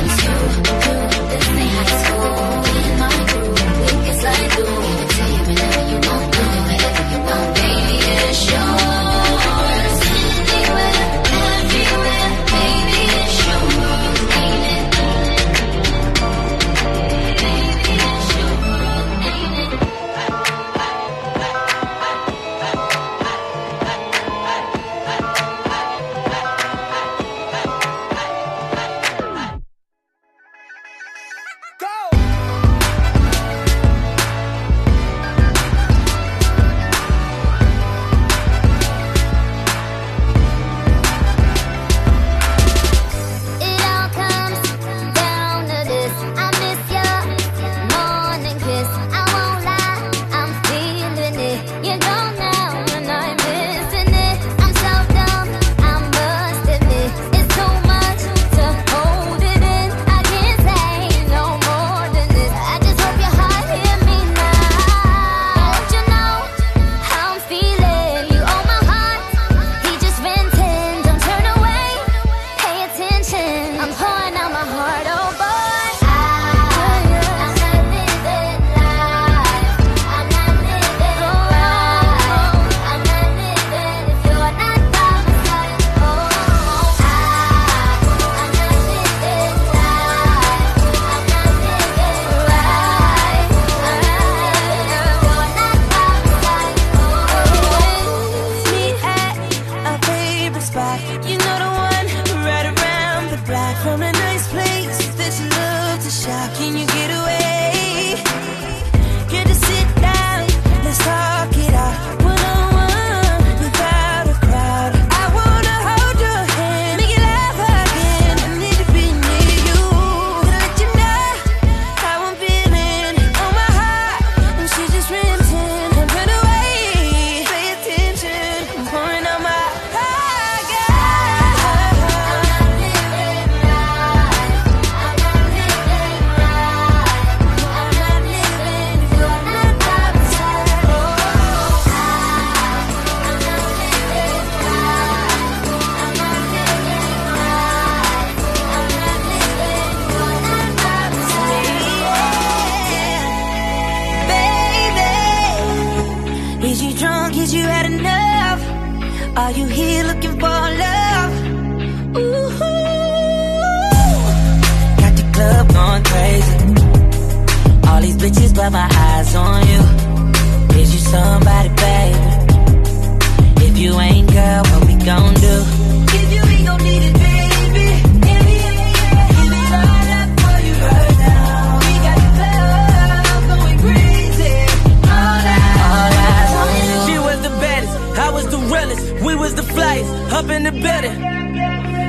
[188.96, 189.24] Was.
[189.24, 191.18] We was the flyest, up in the building.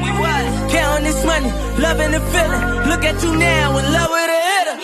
[0.04, 1.50] We was counting this money,
[1.80, 2.62] loving the feeling.
[2.88, 4.76] Look at you now, in love with a hitter.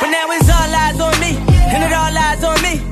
[0.00, 1.36] But now it's all eyes on me,
[1.72, 2.83] and it all eyes on me.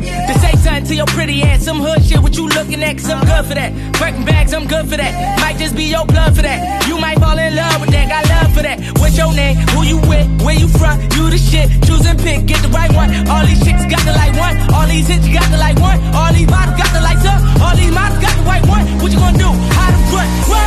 [0.62, 3.44] Something to your pretty ass, some hood shit, what you looking at, cause I'm good
[3.50, 3.74] for that.
[3.98, 5.10] Breaking bags, I'm good for that.
[5.42, 6.86] Might just be your blood for that.
[6.86, 8.78] You might fall in love with that, got love for that.
[9.02, 9.56] What's your name?
[9.74, 10.22] Who you with?
[10.46, 11.02] Where you from?
[11.18, 11.66] You the shit.
[11.82, 13.10] Choose and pick, get the right one.
[13.26, 14.54] All these chicks got the like one.
[14.70, 15.98] All these hits got the like one.
[16.14, 17.42] All these models got the lights up.
[17.58, 18.86] All these models got the white one.
[19.02, 19.50] What you gonna do?
[19.74, 20.30] How to front?
[20.46, 20.62] Whoa!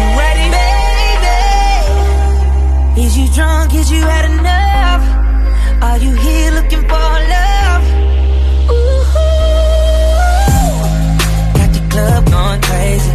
[0.00, 0.48] You ready?
[2.96, 3.76] Baby, is you drunk?
[3.76, 5.04] Is you had enough?
[5.84, 7.99] Are you here looking for love?
[12.00, 13.12] Club going crazy.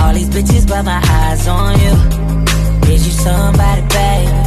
[0.00, 1.94] All these bitches, but my eyes on you.
[2.92, 4.40] Is you somebody, baby?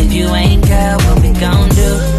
[0.00, 2.15] If you ain't, girl, what we gon' do?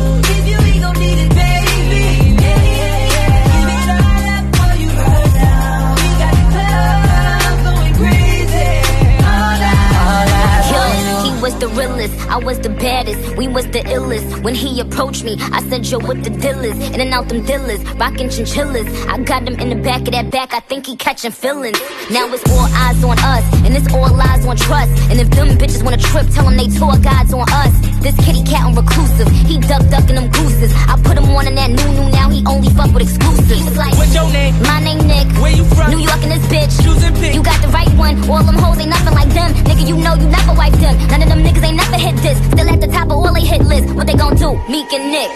[11.60, 14.44] The realest, I was the baddest, we was the illest.
[14.44, 16.78] When he approached me, I said, Yo, what the deal is?
[16.94, 18.88] In and out them dealers, rockin' chinchillas.
[19.08, 21.80] I got him in the back of that back, I think he catching feelings.
[22.12, 24.92] Now it's all eyes on us, and it's all lies on trust.
[25.10, 27.74] And if them bitches wanna trip, tell them they tour guides on us.
[28.02, 30.72] This kitty cat on reclusive, he duck duckin' them gooses.
[30.88, 33.50] I put him on in that new new, now he only fuck with exclusives.
[33.50, 34.54] He was like, What's your name?
[34.64, 35.28] My name Nick.
[35.42, 35.92] Where you from?
[35.92, 36.72] New York and this bitch.
[36.84, 37.34] Choosing pick.
[37.34, 38.16] You got the right one.
[38.30, 39.54] All them hoes ain't nothing like them.
[39.66, 40.96] Nigga, you know you never wipe them.
[41.08, 42.38] None of them niggas ain't never hit this.
[42.52, 43.94] Still at the top of all they hit list.
[43.96, 44.50] What they gon' do?
[44.70, 45.32] Meek and Nick.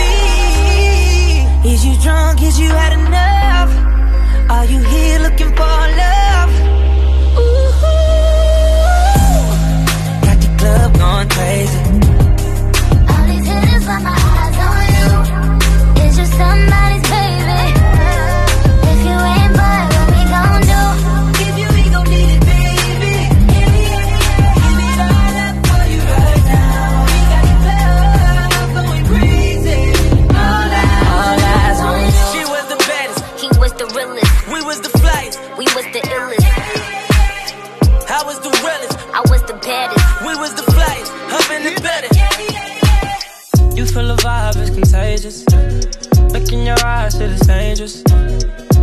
[0.00, 0.12] Baby,
[1.72, 2.42] is you drunk?
[2.42, 3.70] Is you had enough?
[4.50, 6.50] Are you here looking for love?
[7.42, 7.70] Ooh,
[10.26, 11.80] got the club going crazy.
[13.10, 15.08] All these hitters got my eyes on you.
[16.04, 16.85] Is you somebody's
[41.86, 42.12] better.
[43.76, 45.38] You feel the vibe is contagious.
[46.32, 48.02] Look in your eyes, shit is dangerous.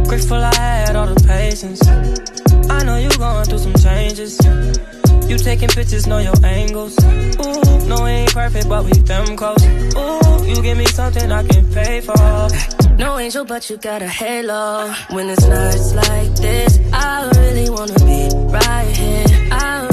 [0.07, 1.81] Grateful I had all the patience.
[2.69, 4.33] I know you going through some changes.
[5.29, 6.93] You taking pictures, know your angles.
[7.03, 9.63] Ooh, no, we ain't perfect, but we them close.
[9.65, 12.47] Ooh, you give me something I can pay for.
[12.97, 14.93] No angel, but you got a halo.
[15.09, 18.21] When it's nights like this, I really wanna be
[18.57, 19.25] right here.
[19.51, 19.92] I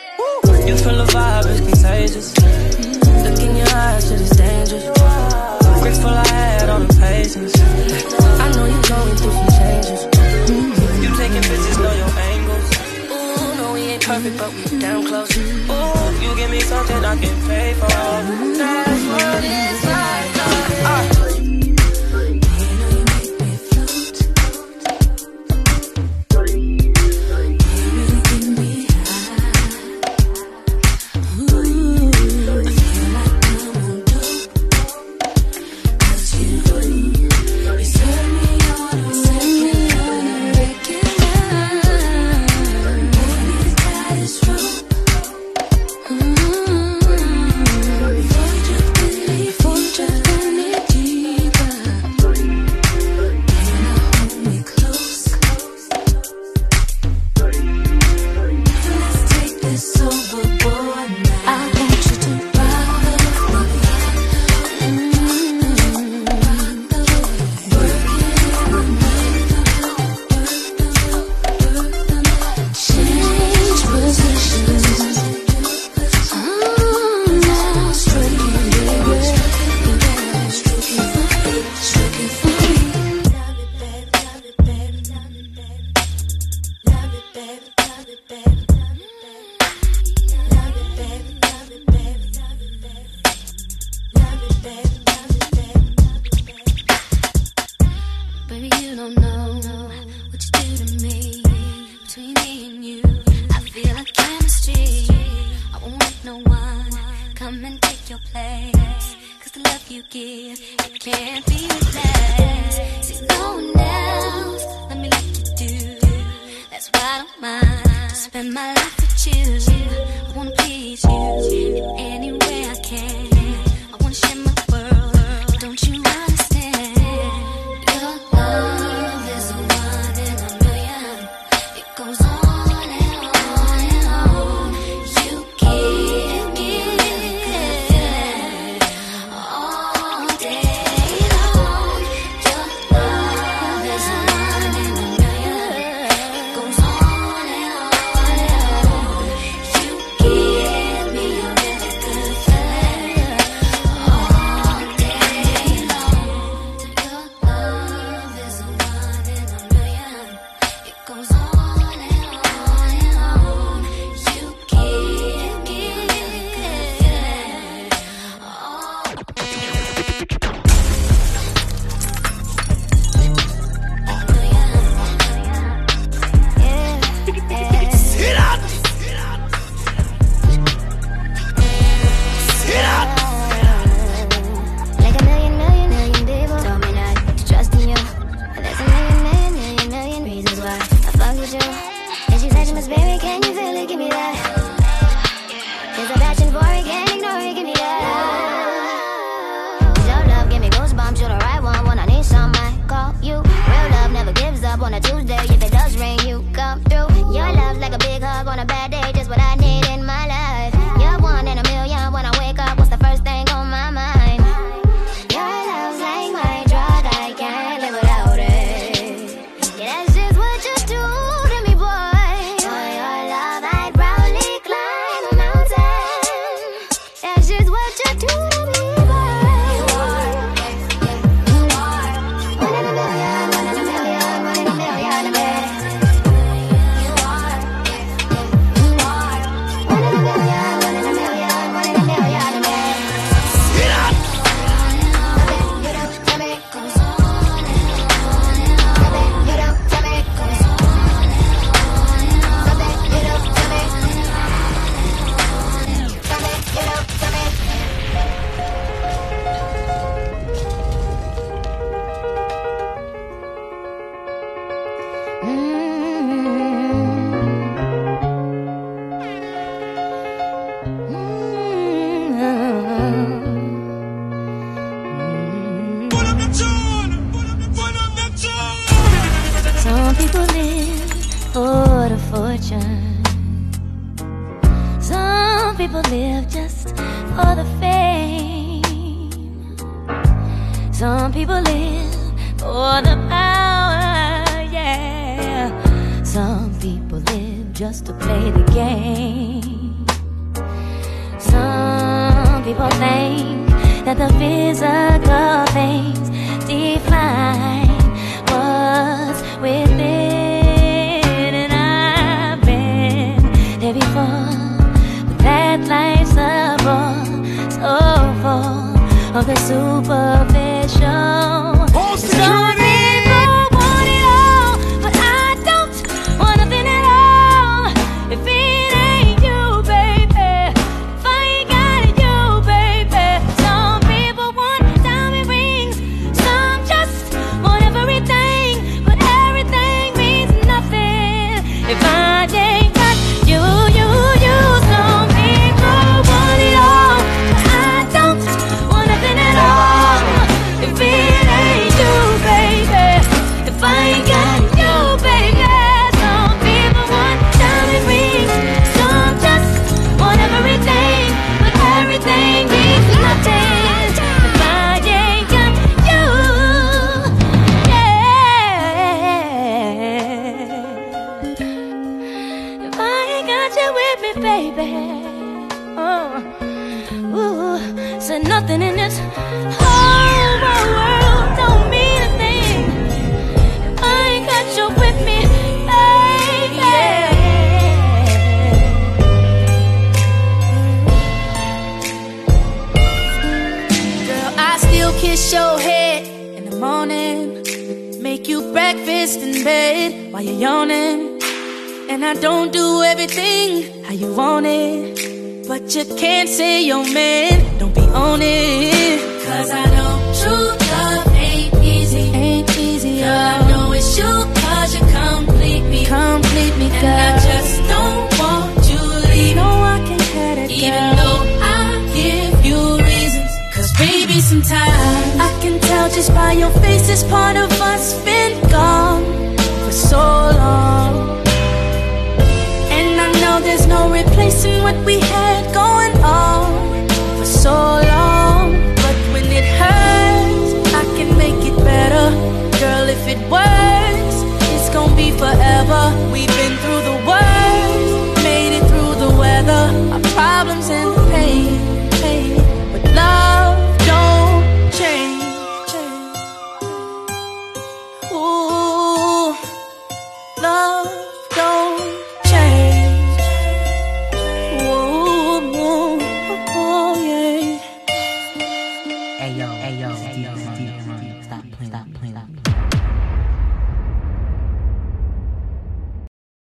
[0.67, 2.27] You feel the vibe is contagious.
[3.25, 4.85] Look in your eyes, shit is dangerous.
[5.81, 7.53] Grateful I had all the patience.
[7.59, 10.01] I know you're going through some changes.
[11.03, 12.67] You taking pictures, know your angles.
[13.11, 15.35] Ooh, no, we ain't perfect, but we damn close.
[15.37, 17.87] Ooh, you give me something I can pay for.
[18.61, 21.25] That's what it's like.
[21.25, 21.30] Uh.